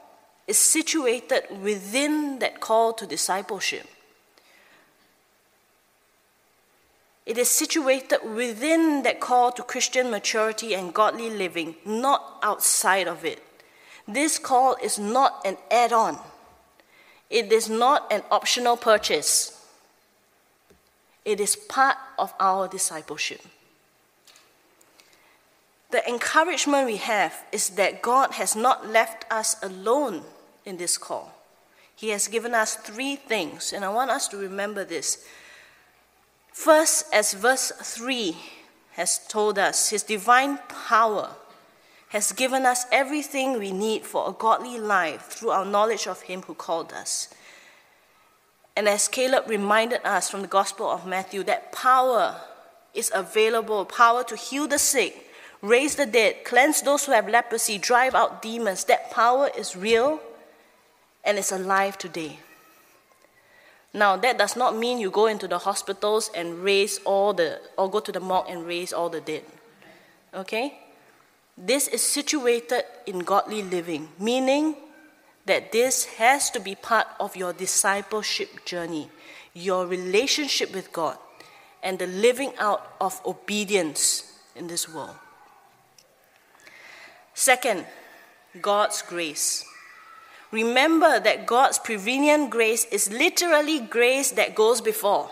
is 0.47 0.59
situated 0.59 1.45
within 1.63 2.39
that 2.41 2.61
call 2.61 2.93
to 2.93 3.07
discipleship. 3.07 3.87
It 7.25 7.39
is 7.39 7.49
situated 7.49 8.19
within 8.35 9.05
that 9.05 9.21
call 9.21 9.53
to 9.53 9.63
Christian 9.63 10.11
maturity 10.11 10.75
and 10.75 10.93
godly 10.93 11.31
living, 11.31 11.77
not 11.87 12.41
outside 12.43 13.09
of 13.09 13.25
it. 13.25 13.43
This 14.13 14.39
call 14.39 14.77
is 14.83 14.99
not 14.99 15.41
an 15.45 15.57
add 15.71 15.93
on, 15.93 16.19
it 17.29 17.53
is 17.53 17.69
not 17.69 18.13
an 18.13 18.23
optional 18.31 18.77
purchase. 18.77 19.57
It 21.23 21.39
is 21.39 21.55
part 21.55 21.97
of 22.19 22.33
our 22.41 22.67
discipleship. 22.67 23.43
The 25.91 26.09
encouragement 26.09 26.87
we 26.87 26.97
have 26.97 27.45
is 27.53 27.71
that 27.71 28.01
God 28.01 28.33
has 28.33 28.57
not 28.57 28.89
left 28.89 29.31
us 29.31 29.57
alone 29.63 30.23
in 30.65 30.79
this 30.79 30.97
call. 30.97 31.35
He 31.95 32.09
has 32.09 32.27
given 32.27 32.55
us 32.55 32.77
three 32.77 33.17
things, 33.17 33.73
and 33.73 33.85
I 33.85 33.91
want 33.91 34.11
us 34.11 34.27
to 34.29 34.39
remember 34.39 34.85
this. 34.85 35.25
First, 36.53 37.05
as 37.13 37.35
verse 37.35 37.71
3 37.71 38.35
has 38.93 39.21
told 39.29 39.59
us, 39.59 39.91
His 39.91 40.03
divine 40.03 40.59
power 40.69 41.31
has 42.11 42.33
given 42.33 42.67
us 42.67 42.87
everything 42.91 43.59
we 43.59 43.71
need 43.71 44.05
for 44.05 44.29
a 44.29 44.33
godly 44.33 44.79
life 44.79 45.23
through 45.29 45.51
our 45.51 45.65
knowledge 45.65 46.09
of 46.09 46.23
Him 46.23 46.43
who 46.43 46.55
called 46.55 46.93
us. 46.93 47.33
And 48.77 48.89
as 48.89 49.07
Caleb 49.07 49.49
reminded 49.49 50.05
us 50.05 50.29
from 50.29 50.43
the 50.43 50.49
Gospel 50.49 50.91
of 50.91 51.07
Matthew, 51.07 51.45
that 51.45 51.73
power 51.73 52.41
is 52.95 53.13
available 53.15 53.85
power 53.85 54.25
to 54.25 54.35
heal 54.35 54.67
the 54.67 54.79
sick, 54.79 55.31
raise 55.63 55.95
the 55.95 56.07
dead, 56.07 56.45
cleanse 56.45 56.83
those 56.83 57.07
who 57.07 57.13
have 57.13 57.29
leprosy, 57.29 57.79
drive 57.79 58.17
out 58.17 58.43
demons. 58.43 58.85
That 58.85 59.13
power 59.13 59.49
is 59.57 59.77
real 59.77 60.21
and 61.25 61.39
it's 61.39 61.53
alive 61.53 61.97
today. 61.97 62.41
Now, 63.95 64.17
that 64.17 64.37
does 64.37 64.57
not 64.57 64.77
mean 64.77 64.99
you 64.99 65.11
go 65.11 65.27
into 65.27 65.47
the 65.47 65.59
hospitals 65.59 66.29
and 66.35 66.59
raise 66.65 66.99
all 67.05 67.33
the, 67.35 67.61
or 67.79 67.89
go 67.89 68.01
to 68.01 68.11
the 68.11 68.21
morgue 68.21 68.47
and 68.49 68.67
raise 68.67 68.93
all 68.93 69.09
the 69.09 69.21
dead. 69.21 69.45
Okay? 70.35 70.77
This 71.63 71.89
is 71.89 72.01
situated 72.01 72.85
in 73.05 73.19
godly 73.19 73.63
living, 73.63 74.09
meaning 74.19 74.77
that 75.45 75.73
this 75.73 76.07
has 76.17 76.49
to 76.53 76.61
be 76.61 76.75
part 76.75 77.07
of 77.21 77.37
your 77.37 77.53
discipleship 77.53 78.65
journey, 78.65 79.11
your 79.53 79.87
relationship 79.87 80.73
with 80.73 80.91
God, 80.91 81.19
and 81.83 81.99
the 81.99 82.07
living 82.07 82.53
out 82.59 82.97
of 82.99 83.21
obedience 83.27 84.39
in 84.57 84.69
this 84.69 84.89
world. 84.89 85.17
Second, 87.35 87.85
God's 88.63 89.03
grace. 89.03 89.65
Remember 90.51 91.21
that 91.21 91.45
God's 91.45 91.79
prevenient 91.79 92.49
grace 92.49 92.87
is 92.87 93.13
literally 93.13 93.81
grace 93.81 94.31
that 94.33 94.55
goes 94.55 94.81
before, 94.81 95.31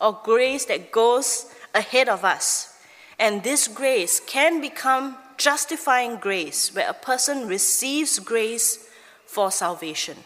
or 0.00 0.18
grace 0.24 0.64
that 0.64 0.90
goes 0.90 1.46
ahead 1.74 2.08
of 2.08 2.24
us. 2.24 2.74
And 3.20 3.44
this 3.44 3.68
grace 3.68 4.20
can 4.20 4.60
become 4.60 5.16
justifying 5.38 6.16
grace, 6.16 6.74
where 6.74 6.90
a 6.90 6.94
person 6.94 7.48
receives 7.48 8.18
grace 8.18 8.88
for 9.24 9.50
salvation. 9.50 10.18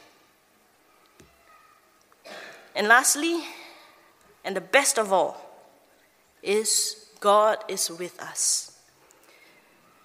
And 2.75 2.89
lastly, 2.89 3.45
and 4.45 4.57
the 4.57 4.61
best 4.61 4.99
of 4.99 5.13
all, 5.13 5.41
is 6.43 7.07
God 7.21 7.59
is 7.69 7.91
with 7.91 8.21
us. 8.21 8.77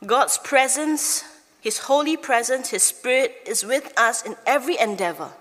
God's 0.06 0.38
presence, 0.38 1.24
His 1.62 1.80
holy 1.80 2.18
presence, 2.18 2.70
His 2.70 2.84
Spirit 2.84 3.36
is 3.46 3.66
with 3.66 3.92
us 3.98 4.24
in 4.24 4.36
every 4.46 4.78
endeavor 4.78 5.32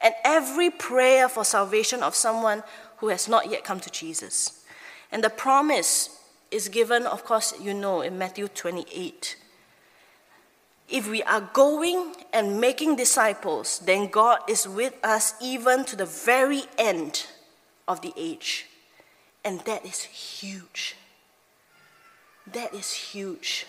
and 0.00 0.14
every 0.22 0.70
prayer 0.70 1.28
for 1.28 1.44
salvation 1.44 2.02
of 2.02 2.14
someone 2.14 2.62
who 2.98 3.08
has 3.08 3.28
not 3.28 3.50
yet 3.50 3.64
come 3.64 3.80
to 3.80 3.90
Jesus. 3.90 4.62
And 5.10 5.24
the 5.24 5.30
promise 5.30 6.15
is 6.50 6.68
given, 6.68 7.06
of 7.06 7.24
course, 7.24 7.54
you 7.60 7.74
know, 7.74 8.00
in 8.00 8.18
Matthew 8.18 8.48
28. 8.48 9.36
If 10.88 11.10
we 11.10 11.22
are 11.24 11.40
going 11.52 12.14
and 12.32 12.60
making 12.60 12.96
disciples, 12.96 13.80
then 13.80 14.08
God 14.08 14.38
is 14.48 14.68
with 14.68 14.94
us 15.02 15.34
even 15.42 15.84
to 15.86 15.96
the 15.96 16.06
very 16.06 16.62
end 16.78 17.26
of 17.88 18.00
the 18.02 18.12
age. 18.16 18.66
And 19.44 19.60
that 19.60 19.84
is 19.84 20.02
huge. 20.02 20.96
That 22.52 22.72
is 22.72 22.92
huge. 22.92 23.66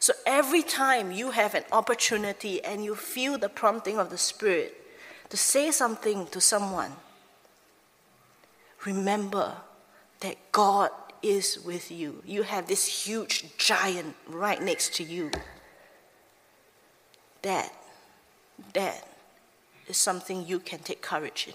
So 0.00 0.12
every 0.26 0.62
time 0.62 1.10
you 1.12 1.32
have 1.32 1.54
an 1.54 1.64
opportunity 1.72 2.62
and 2.64 2.84
you 2.84 2.94
feel 2.94 3.38
the 3.38 3.48
prompting 3.48 3.98
of 3.98 4.10
the 4.10 4.18
Spirit 4.18 4.74
to 5.30 5.36
say 5.36 5.70
something 5.70 6.26
to 6.28 6.40
someone, 6.40 6.92
remember 8.84 9.54
that 10.20 10.36
God 10.52 10.90
is 11.22 11.58
with 11.64 11.90
you. 11.90 12.22
You 12.24 12.42
have 12.42 12.66
this 12.66 13.06
huge 13.06 13.56
giant 13.56 14.14
right 14.28 14.60
next 14.62 14.94
to 14.96 15.02
you. 15.02 15.30
That, 17.42 17.72
that 18.74 19.06
is 19.86 19.96
something 19.96 20.46
you 20.46 20.58
can 20.58 20.80
take 20.80 21.02
courage 21.02 21.48
in. 21.48 21.54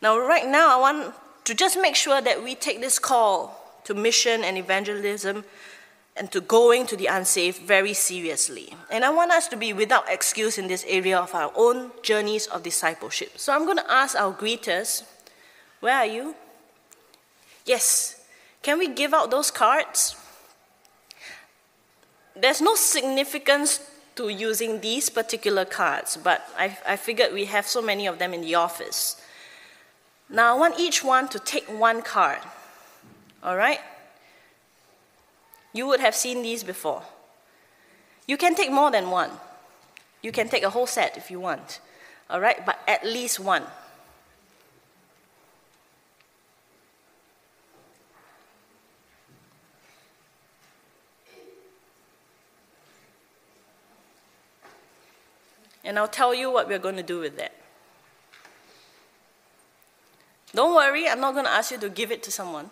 Now, 0.00 0.18
right 0.18 0.46
now, 0.46 0.76
I 0.76 0.80
want 0.80 1.14
to 1.44 1.54
just 1.54 1.78
make 1.80 1.96
sure 1.96 2.20
that 2.20 2.42
we 2.42 2.54
take 2.54 2.80
this 2.80 2.98
call 2.98 3.80
to 3.84 3.94
mission 3.94 4.44
and 4.44 4.56
evangelism 4.56 5.44
and 6.16 6.30
to 6.32 6.40
going 6.40 6.86
to 6.86 6.96
the 6.96 7.06
unsaved 7.06 7.62
very 7.62 7.94
seriously. 7.94 8.74
And 8.90 9.04
I 9.04 9.10
want 9.10 9.30
us 9.30 9.48
to 9.48 9.56
be 9.56 9.72
without 9.72 10.08
excuse 10.08 10.58
in 10.58 10.66
this 10.66 10.84
area 10.88 11.18
of 11.18 11.34
our 11.34 11.52
own 11.54 11.92
journeys 12.02 12.46
of 12.48 12.62
discipleship. 12.62 13.38
So 13.38 13.52
I'm 13.52 13.64
going 13.64 13.78
to 13.78 13.90
ask 13.90 14.16
our 14.16 14.32
greeters, 14.32 15.04
where 15.80 15.94
are 15.94 16.06
you? 16.06 16.34
Yes. 17.68 18.18
Can 18.62 18.78
we 18.78 18.88
give 18.88 19.12
out 19.12 19.30
those 19.30 19.50
cards? 19.50 20.16
There's 22.34 22.62
no 22.62 22.74
significance 22.74 23.80
to 24.16 24.30
using 24.30 24.80
these 24.80 25.10
particular 25.10 25.64
cards, 25.64 26.16
but 26.16 26.48
I, 26.58 26.76
I 26.86 26.96
figured 26.96 27.32
we 27.32 27.44
have 27.44 27.66
so 27.66 27.82
many 27.82 28.06
of 28.06 28.18
them 28.18 28.32
in 28.32 28.40
the 28.40 28.54
office. 28.54 29.20
Now, 30.30 30.56
I 30.56 30.58
want 30.58 30.80
each 30.80 31.04
one 31.04 31.28
to 31.28 31.38
take 31.38 31.66
one 31.66 32.00
card. 32.02 32.40
All 33.42 33.56
right? 33.56 33.80
You 35.74 35.86
would 35.86 36.00
have 36.00 36.14
seen 36.14 36.42
these 36.42 36.64
before. 36.64 37.02
You 38.26 38.38
can 38.38 38.54
take 38.54 38.72
more 38.72 38.90
than 38.90 39.10
one. 39.10 39.30
You 40.22 40.32
can 40.32 40.48
take 40.48 40.62
a 40.62 40.70
whole 40.70 40.86
set 40.86 41.16
if 41.16 41.30
you 41.30 41.38
want. 41.38 41.80
All 42.30 42.40
right? 42.40 42.64
But 42.64 42.80
at 42.88 43.04
least 43.04 43.38
one. 43.38 43.64
And 55.88 55.98
I'll 55.98 56.06
tell 56.06 56.34
you 56.34 56.50
what 56.50 56.68
we're 56.68 56.78
going 56.78 56.96
to 56.96 57.02
do 57.02 57.18
with 57.18 57.38
that. 57.38 57.54
Don't 60.54 60.74
worry, 60.74 61.08
I'm 61.08 61.18
not 61.18 61.32
going 61.32 61.46
to 61.46 61.50
ask 61.50 61.70
you 61.70 61.78
to 61.78 61.88
give 61.88 62.12
it 62.12 62.22
to 62.24 62.30
someone. 62.30 62.70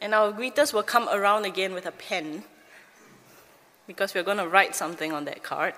And 0.00 0.14
our 0.14 0.32
greeters 0.32 0.72
will 0.72 0.82
come 0.82 1.06
around 1.10 1.44
again 1.44 1.74
with 1.74 1.84
a 1.84 1.92
pen 1.92 2.44
because 3.86 4.14
we're 4.14 4.22
going 4.22 4.38
to 4.38 4.48
write 4.48 4.74
something 4.74 5.12
on 5.12 5.26
that 5.26 5.42
card. 5.42 5.74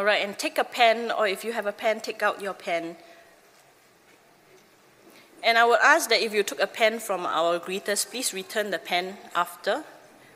All 0.00 0.06
right, 0.06 0.26
and 0.26 0.38
take 0.38 0.56
a 0.56 0.64
pen, 0.64 1.12
or 1.12 1.26
if 1.28 1.44
you 1.44 1.52
have 1.52 1.66
a 1.66 1.72
pen, 1.72 2.00
take 2.00 2.22
out 2.22 2.40
your 2.40 2.54
pen. 2.54 2.96
And 5.44 5.58
I 5.58 5.66
would 5.66 5.78
ask 5.82 6.08
that 6.08 6.22
if 6.22 6.32
you 6.32 6.42
took 6.42 6.58
a 6.58 6.66
pen 6.66 6.98
from 7.00 7.26
our 7.26 7.60
greeters, 7.60 8.08
please 8.08 8.32
return 8.32 8.70
the 8.70 8.78
pen 8.78 9.18
after. 9.36 9.84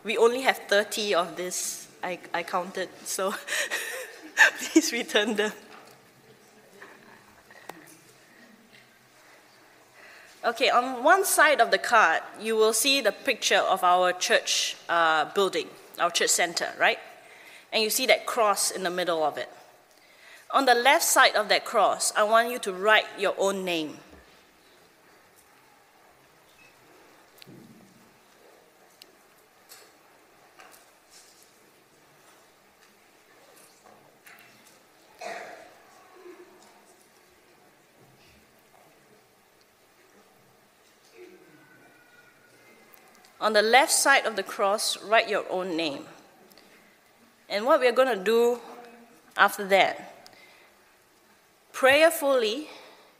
We 0.04 0.18
only 0.18 0.42
have 0.42 0.58
30 0.68 1.14
of 1.14 1.36
this, 1.36 1.88
I, 2.02 2.18
I 2.34 2.42
counted, 2.42 2.90
so 3.06 3.32
please 4.58 4.92
return 4.92 5.34
them. 5.34 5.52
Okay, 10.44 10.68
on 10.68 11.02
one 11.02 11.24
side 11.24 11.62
of 11.62 11.70
the 11.70 11.78
card, 11.78 12.20
you 12.38 12.54
will 12.54 12.74
see 12.74 13.00
the 13.00 13.12
picture 13.12 13.64
of 13.64 13.82
our 13.82 14.12
church 14.12 14.76
uh, 14.90 15.24
building, 15.32 15.68
our 15.98 16.10
church 16.10 16.28
center, 16.28 16.68
right? 16.78 16.98
And 17.74 17.82
you 17.82 17.90
see 17.90 18.06
that 18.06 18.24
cross 18.24 18.70
in 18.70 18.84
the 18.84 18.90
middle 18.90 19.24
of 19.24 19.36
it. 19.36 19.50
On 20.52 20.64
the 20.64 20.76
left 20.76 21.02
side 21.02 21.34
of 21.34 21.48
that 21.48 21.64
cross, 21.64 22.12
I 22.16 22.22
want 22.22 22.52
you 22.52 22.60
to 22.60 22.72
write 22.72 23.06
your 23.18 23.34
own 23.36 23.64
name. 23.64 23.98
On 43.40 43.52
the 43.52 43.60
left 43.60 43.90
side 43.90 44.24
of 44.24 44.36
the 44.36 44.44
cross, 44.44 44.96
write 45.02 45.28
your 45.28 45.44
own 45.50 45.76
name. 45.76 46.06
And 47.48 47.64
what 47.66 47.80
we're 47.80 47.92
going 47.92 48.16
to 48.16 48.22
do 48.22 48.58
after 49.36 49.64
that, 49.66 50.28
prayerfully, 51.72 52.68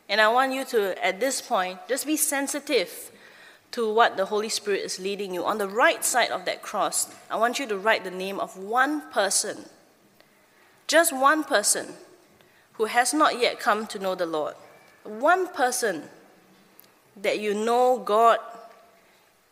and 0.09 0.21
I 0.21 0.29
want 0.29 0.53
you 0.53 0.65
to, 0.67 1.05
at 1.05 1.21
this 1.21 1.41
point, 1.41 1.79
just 1.89 2.07
be 2.07 2.17
sensitive 2.17 3.11
to 3.73 3.93
what 3.93 4.17
the 4.17 4.27
Holy 4.27 4.49
Spirit 4.49 4.83
is 4.83 5.01
leading 5.01 5.35
you. 5.35 5.45
On 5.45 5.59
the 5.59 5.69
right 5.69 6.05
side 6.05 6.31
of 6.31 6.45
that 6.45 6.63
cross, 6.63 7.13
I 7.31 7.37
want 7.37 7.59
you 7.59 7.67
to 7.67 7.77
write 7.77 8.05
the 8.05 8.11
name 8.11 8.39
of 8.39 8.57
one 8.57 9.11
person, 9.11 9.65
just 10.87 11.13
one 11.13 11.43
person 11.43 11.95
who 12.75 12.85
has 12.85 13.13
not 13.15 13.41
yet 13.41 13.59
come 13.59 13.87
to 13.89 13.99
know 13.99 14.15
the 14.15 14.27
Lord. 14.27 14.55
One 15.03 15.49
person 15.49 16.05
that 17.21 17.41
you 17.41 17.55
know 17.55 17.99
God 17.99 18.39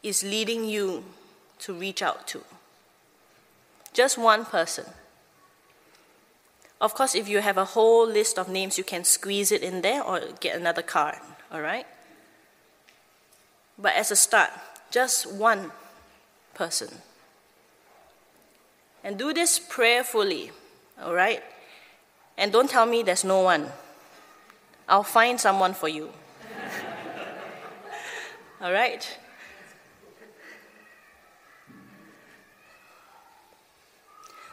is 0.02 0.22
leading 0.22 0.64
you 0.64 1.04
to 1.60 1.72
reach 1.72 2.02
out 2.02 2.26
to. 2.28 2.42
Just 3.92 4.16
one 4.16 4.44
person. 4.44 4.86
Of 6.80 6.94
course, 6.94 7.14
if 7.14 7.28
you 7.28 7.40
have 7.40 7.58
a 7.58 7.64
whole 7.64 8.06
list 8.06 8.38
of 8.38 8.48
names, 8.48 8.76
you 8.76 8.84
can 8.84 9.04
squeeze 9.04 9.52
it 9.52 9.62
in 9.62 9.82
there 9.82 10.02
or 10.02 10.20
get 10.40 10.56
another 10.56 10.82
card, 10.82 11.18
all 11.50 11.60
right? 11.60 11.86
But 13.78 13.94
as 13.94 14.10
a 14.10 14.16
start, 14.16 14.50
just 14.90 15.32
one 15.32 15.70
person. 16.54 16.88
And 19.04 19.18
do 19.18 19.32
this 19.32 19.58
prayerfully, 19.58 20.50
all 21.00 21.14
right? 21.14 21.42
And 22.36 22.52
don't 22.52 22.68
tell 22.68 22.86
me 22.86 23.02
there's 23.02 23.24
no 23.24 23.42
one. 23.42 23.68
I'll 24.88 25.04
find 25.04 25.40
someone 25.40 25.74
for 25.74 25.88
you. 25.88 26.10
all 28.60 28.72
right? 28.72 29.18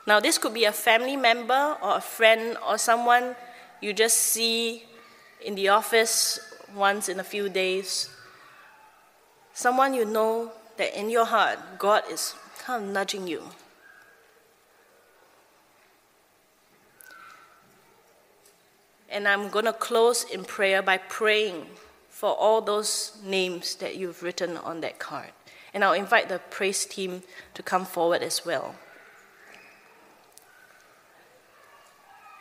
Now, 0.09 0.19
this 0.19 0.39
could 0.39 0.55
be 0.55 0.65
a 0.65 0.71
family 0.71 1.15
member 1.15 1.77
or 1.83 1.97
a 1.97 2.01
friend 2.01 2.57
or 2.67 2.79
someone 2.79 3.35
you 3.79 3.93
just 3.93 4.17
see 4.17 4.81
in 5.39 5.53
the 5.53 5.69
office 5.69 6.39
once 6.73 7.09
in 7.09 7.19
a 7.19 7.23
few 7.23 7.47
days. 7.47 8.09
Someone 9.53 9.93
you 9.93 10.05
know 10.05 10.51
that 10.77 10.99
in 10.99 11.11
your 11.11 11.25
heart, 11.25 11.59
God 11.77 12.05
is 12.09 12.33
kind 12.57 12.85
of 12.85 12.89
nudging 12.89 13.27
you. 13.27 13.43
And 19.11 19.27
I'm 19.27 19.49
going 19.49 19.65
to 19.65 19.73
close 19.73 20.23
in 20.23 20.43
prayer 20.43 20.81
by 20.81 20.97
praying 20.97 21.67
for 22.09 22.31
all 22.31 22.61
those 22.61 23.15
names 23.23 23.75
that 23.75 23.95
you've 23.95 24.23
written 24.23 24.57
on 24.57 24.81
that 24.81 24.97
card. 24.97 25.33
And 25.71 25.83
I'll 25.83 25.93
invite 25.93 26.29
the 26.29 26.39
praise 26.49 26.83
team 26.87 27.21
to 27.53 27.61
come 27.61 27.85
forward 27.85 28.23
as 28.23 28.43
well. 28.43 28.73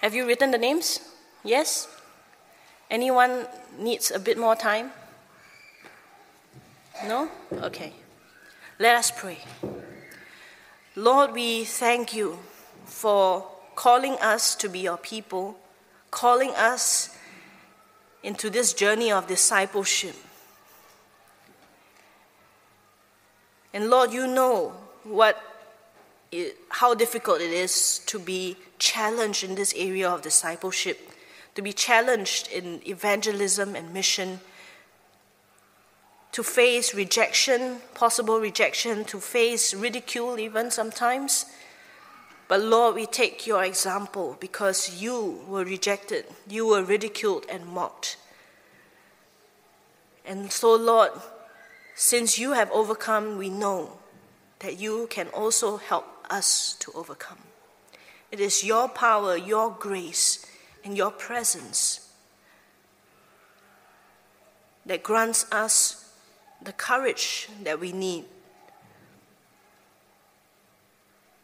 Have 0.01 0.15
you 0.15 0.27
written 0.27 0.51
the 0.51 0.59
names? 0.59 1.01
Yes? 1.43 1.89
Anyone 2.91 3.47
needs 3.79 4.11
a 4.11 4.19
bit 4.19 4.39
more 4.39 4.55
time? 4.55 4.93
No? 7.07 7.29
Okay. 7.53 7.93
Let 8.79 8.97
us 8.97 9.11
pray. 9.11 9.39
Lord, 10.95 11.33
we 11.33 11.65
thank 11.65 12.15
you 12.15 12.39
for 12.85 13.47
calling 13.75 14.15
us 14.15 14.55
to 14.57 14.69
be 14.69 14.81
your 14.81 14.97
people, 14.97 15.59
calling 16.11 16.51
us 16.51 17.17
into 18.23 18.51
this 18.51 18.73
journey 18.73 19.11
of 19.11 19.27
discipleship. 19.27 20.15
And 23.73 23.91
Lord, 23.91 24.13
you 24.13 24.27
know 24.27 24.75
what 25.05 25.41
it, 26.31 26.57
how 26.69 26.95
difficult 26.95 27.41
it 27.41 27.51
is 27.51 28.01
to 28.07 28.19
be 28.19 28.57
challenged 28.79 29.45
in 29.45 29.55
this 29.55 29.73
area 29.77 30.09
of 30.09 30.23
discipleship, 30.23 31.11
to 31.55 31.63
be 31.63 31.73
challenged 31.73 32.49
in 32.53 32.81
evangelism 32.87 33.75
and 33.75 33.93
mission, 33.93 34.41
to 36.33 36.43
face 36.43 36.95
rejection, 36.95 37.79
possible 37.95 38.39
rejection, 38.39 39.05
to 39.05 39.19
face 39.19 39.75
ridicule 39.75 40.39
even 40.39 40.71
sometimes. 40.71 41.47
But 42.47 42.63
Lord, 42.63 42.95
we 42.95 43.07
take 43.07 43.47
your 43.47 43.65
example 43.65 44.37
because 44.41 45.03
you 45.03 45.41
were 45.49 45.65
rejected, 45.65 46.27
you 46.49 46.67
were 46.67 46.83
ridiculed 46.83 47.45
and 47.51 47.67
mocked. 47.67 48.17
And 50.25 50.53
so, 50.53 50.75
Lord, 50.77 51.11
since 51.95 52.39
you 52.39 52.53
have 52.53 52.71
overcome, 52.71 53.39
we 53.39 53.49
know 53.49 53.99
that 54.61 54.79
you 54.79 55.07
can 55.11 55.29
also 55.29 55.79
help 55.79 56.18
us 56.31 56.77
to 56.81 56.93
overcome. 56.95 57.39
It 58.31 58.41
is 58.41 58.65
your 58.65 58.89
power, 58.89 59.37
your 59.37 59.71
grace, 59.71 60.45
and 60.85 60.97
your 60.97 61.11
presence 61.11 62.09
that 64.87 65.03
grants 65.03 65.51
us 65.53 66.13
the 66.63 66.73
courage 66.73 67.49
that 67.63 67.79
we 67.79 67.93
need 67.93 68.25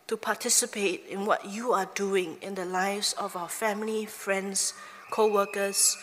to 0.07 0.17
participate 0.17 1.05
in 1.09 1.25
what 1.25 1.47
you 1.47 1.73
are 1.73 1.89
doing 1.95 2.37
in 2.43 2.55
the 2.55 2.65
lives 2.65 3.15
of 3.15 3.37
our 3.37 3.49
family, 3.49 4.05
friends, 4.07 4.75
co 5.11 5.27
workers, 5.27 5.97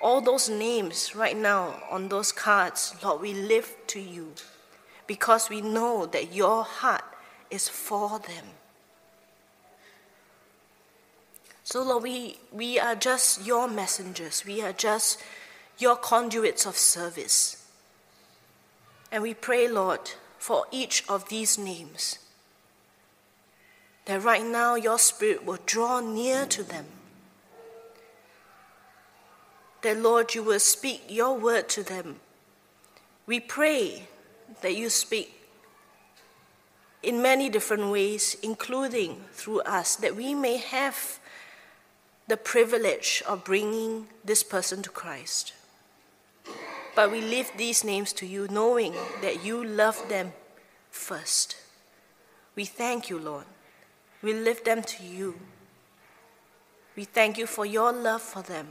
all 0.00 0.20
those 0.20 0.48
names 0.48 1.14
right 1.14 1.36
now 1.36 1.82
on 1.90 2.08
those 2.08 2.32
cards, 2.32 2.94
Lord, 3.02 3.20
we 3.20 3.34
lift 3.34 3.88
to 3.88 4.00
you 4.00 4.32
because 5.06 5.50
we 5.50 5.60
know 5.60 6.06
that 6.06 6.32
your 6.32 6.64
heart 6.64 7.04
is 7.50 7.68
for 7.68 8.18
them. 8.18 8.44
So, 11.64 11.82
Lord, 11.82 12.02
we, 12.02 12.38
we 12.50 12.80
are 12.80 12.96
just 12.96 13.46
your 13.46 13.68
messengers. 13.68 14.44
We 14.44 14.60
are 14.62 14.72
just 14.72 15.22
your 15.78 15.96
conduits 15.96 16.66
of 16.66 16.76
service. 16.76 17.64
And 19.12 19.22
we 19.22 19.34
pray, 19.34 19.68
Lord, 19.68 20.12
for 20.38 20.64
each 20.72 21.04
of 21.08 21.28
these 21.28 21.58
names, 21.58 22.18
that 24.06 24.22
right 24.22 24.44
now 24.44 24.74
your 24.74 24.98
Spirit 24.98 25.44
will 25.44 25.58
draw 25.64 26.00
near 26.00 26.46
to 26.46 26.62
them. 26.62 26.86
That, 29.82 29.98
Lord, 29.98 30.34
you 30.34 30.42
will 30.42 30.60
speak 30.60 31.04
your 31.08 31.38
word 31.38 31.68
to 31.70 31.82
them. 31.82 32.20
We 33.26 33.38
pray 33.38 34.08
that 34.60 34.76
you 34.76 34.90
speak 34.90 35.39
in 37.02 37.22
many 37.22 37.48
different 37.48 37.90
ways, 37.90 38.36
including 38.42 39.24
through 39.32 39.60
us, 39.60 39.96
that 39.96 40.16
we 40.16 40.34
may 40.34 40.58
have 40.58 41.18
the 42.28 42.36
privilege 42.36 43.22
of 43.26 43.44
bringing 43.44 44.06
this 44.24 44.42
person 44.42 44.82
to 44.82 44.90
Christ. 44.90 45.52
But 46.94 47.10
we 47.10 47.20
lift 47.20 47.56
these 47.56 47.84
names 47.84 48.12
to 48.14 48.26
you, 48.26 48.48
knowing 48.48 48.94
that 49.22 49.44
you 49.44 49.64
love 49.64 50.08
them 50.08 50.32
first. 50.90 51.56
We 52.54 52.64
thank 52.64 53.08
you, 53.08 53.18
Lord. 53.18 53.46
We 54.22 54.34
lift 54.34 54.64
them 54.64 54.82
to 54.82 55.02
you. 55.02 55.40
We 56.96 57.04
thank 57.04 57.38
you 57.38 57.46
for 57.46 57.64
your 57.64 57.92
love 57.92 58.20
for 58.20 58.42
them, 58.42 58.68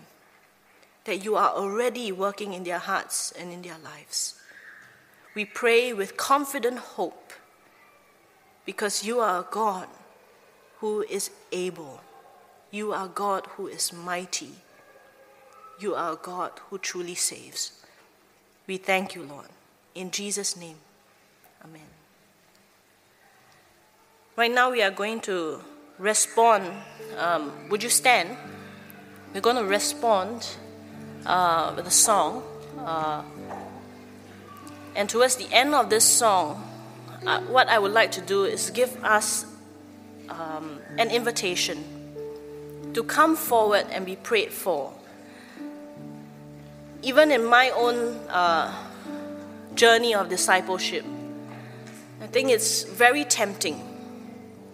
that 1.06 1.24
you 1.24 1.36
are 1.36 1.50
already 1.50 2.12
working 2.12 2.54
in 2.54 2.64
their 2.64 2.78
hearts 2.78 3.32
and 3.32 3.52
in 3.52 3.62
their 3.64 3.78
lives. 3.84 4.36
We 5.34 5.46
pray 5.46 5.94
with 5.94 6.18
confident 6.18 6.78
hope 6.78 7.34
because 8.66 9.04
you 9.04 9.20
are 9.20 9.44
God 9.50 9.88
who 10.80 11.02
is 11.04 11.32
able. 11.52 12.02
You 12.72 12.94
are 12.94 13.08
God 13.08 13.48
who 13.58 13.68
is 13.68 13.92
mighty. 13.92 14.52
You 15.80 15.96
are 15.96 16.16
God 16.16 16.52
who 16.70 16.78
truly 16.78 17.16
saves. 17.16 17.72
We 18.68 18.78
thank 18.78 19.16
you, 19.16 19.24
Lord. 19.24 19.48
In 19.96 20.12
Jesus' 20.12 20.56
name, 20.56 20.76
Amen. 21.64 21.82
Right 24.36 24.52
now, 24.52 24.72
we 24.72 24.82
are 24.82 24.92
going 24.92 25.20
to 25.22 25.60
respond. 25.98 26.72
Um, 27.18 27.52
would 27.70 27.84
you 27.84 27.90
stand? 27.90 28.38
We're 29.34 29.42
going 29.42 29.58
to 29.58 29.66
respond 29.66 30.48
uh, 31.26 31.74
with 31.76 31.88
a 31.88 31.92
song. 31.92 32.44
Uh, 32.78 33.24
and 34.96 35.10
towards 35.10 35.36
the 35.36 35.52
end 35.52 35.76
of 35.76 35.90
this 35.90 36.06
song, 36.06 36.69
uh, 37.26 37.42
what 37.42 37.68
I 37.68 37.80
would 37.80 37.92
like 37.92 38.12
to 38.14 38.22
do 38.22 38.46
is 38.46 38.70
give 38.70 39.04
us 39.04 39.46
um, 40.30 40.80
an 40.98 41.10
invitation 41.10 41.84
to 42.94 43.04
come 43.04 43.36
forward 43.36 43.86
and 43.92 44.06
be 44.06 44.16
prayed 44.16 44.52
for 44.52 44.94
even 47.02 47.32
in 47.32 47.46
my 47.46 47.70
own 47.72 48.18
uh, 48.30 48.74
journey 49.76 50.14
of 50.14 50.30
discipleship, 50.30 51.06
I 52.22 52.28
think 52.28 52.50
it's 52.50 52.84
very 52.84 53.24
tempting 53.24 53.82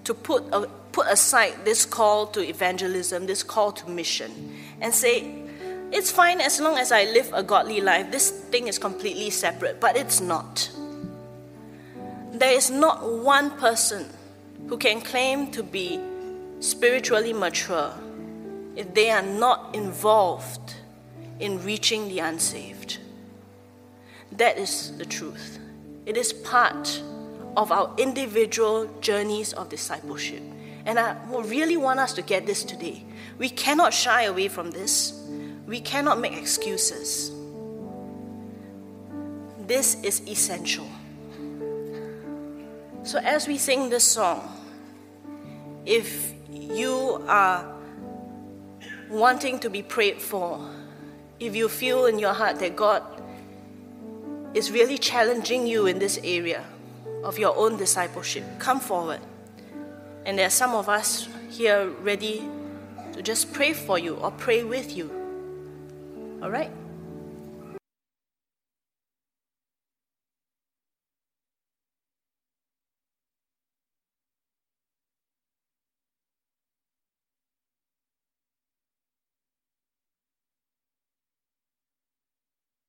to 0.04 0.14
put, 0.14 0.44
a, 0.52 0.68
put 0.92 1.08
aside 1.08 1.54
this 1.64 1.86
call 1.86 2.28
to 2.28 2.42
evangelism, 2.42 3.28
this 3.28 3.44
call 3.44 3.72
to 3.74 3.90
mission, 3.90 4.32
and 4.82 4.94
say, 4.94 5.44
it's 5.92 6.12
fine 6.12 6.42
as 6.42 6.60
long 6.60 6.78
as 6.78 6.92
I 6.92 7.04
live 7.06 7.32
a 7.34 7.44
godly 7.44 7.80
life. 7.80 8.12
This 8.12 8.32
thing 8.32 8.68
is 8.68 8.80
completely 8.80 9.30
separate, 9.30 9.80
but 9.80 9.96
it's 9.96 10.20
not. 10.20 10.70
There 12.38 12.52
is 12.52 12.70
not 12.70 13.10
one 13.10 13.52
person 13.52 14.10
who 14.68 14.78
can 14.78 15.00
claim 15.00 15.52
to 15.52 15.64
be 15.64 16.02
spiritually 16.60 17.32
mature 17.32 17.94
if 18.76 18.94
they 18.94 19.10
are 19.10 19.22
not 19.22 19.74
involved 19.74 20.76
in 21.40 21.64
reaching 21.64 22.10
the 22.10 22.20
unsaved. 22.20 22.98
That 24.34 24.58
is 24.58 24.98
the 24.98 25.06
truth. 25.06 25.60
It 26.06 26.18
is 26.18 26.34
part 26.34 27.02
of 27.56 27.72
our 27.72 27.94
individual 27.98 28.90
journeys 29.00 29.54
of 29.54 29.70
discipleship. 29.70 30.44
And 30.86 31.00
I 31.00 31.16
really 31.30 31.78
want 31.78 32.02
us 32.02 32.12
to 32.16 32.22
get 32.22 32.46
this 32.46 32.66
today. 32.66 33.06
We 33.38 33.48
cannot 33.48 33.94
shy 33.94 34.24
away 34.24 34.50
from 34.50 34.72
this, 34.72 35.14
we 35.68 35.80
cannot 35.80 36.20
make 36.20 36.34
excuses. 36.34 37.32
This 39.68 39.96
is 40.04 40.22
essential. 40.28 40.88
So, 43.06 43.20
as 43.20 43.48
we 43.48 43.60
sing 43.60 43.92
this 43.92 44.04
song, 44.04 44.52
if 45.86 46.34
you 46.50 47.24
are 47.28 47.72
wanting 49.12 49.60
to 49.60 49.70
be 49.70 49.84
prayed 49.84 50.20
for, 50.20 50.60
if 51.40 51.56
you 51.56 51.70
feel 51.70 52.08
in 52.08 52.18
your 52.18 52.34
heart 52.34 52.58
that 52.62 52.76
God 52.76 53.04
is 54.56 54.72
really 54.72 54.98
challenging 54.98 55.68
you 55.68 55.86
in 55.86 56.00
this 56.00 56.20
area 56.24 56.66
of 57.24 57.38
your 57.38 57.56
own 57.56 57.78
discipleship, 57.78 58.44
come 58.58 58.80
forward. 58.80 59.20
And 60.26 60.40
there 60.40 60.48
are 60.48 60.58
some 60.58 60.74
of 60.74 60.90
us 60.90 61.30
here 61.52 61.90
ready 62.02 62.44
to 63.14 63.22
just 63.22 63.54
pray 63.54 63.74
for 63.74 64.00
you 64.00 64.16
or 64.16 64.32
pray 64.32 64.64
with 64.64 64.98
you. 64.98 65.12
All 66.42 66.50
right? 66.50 66.72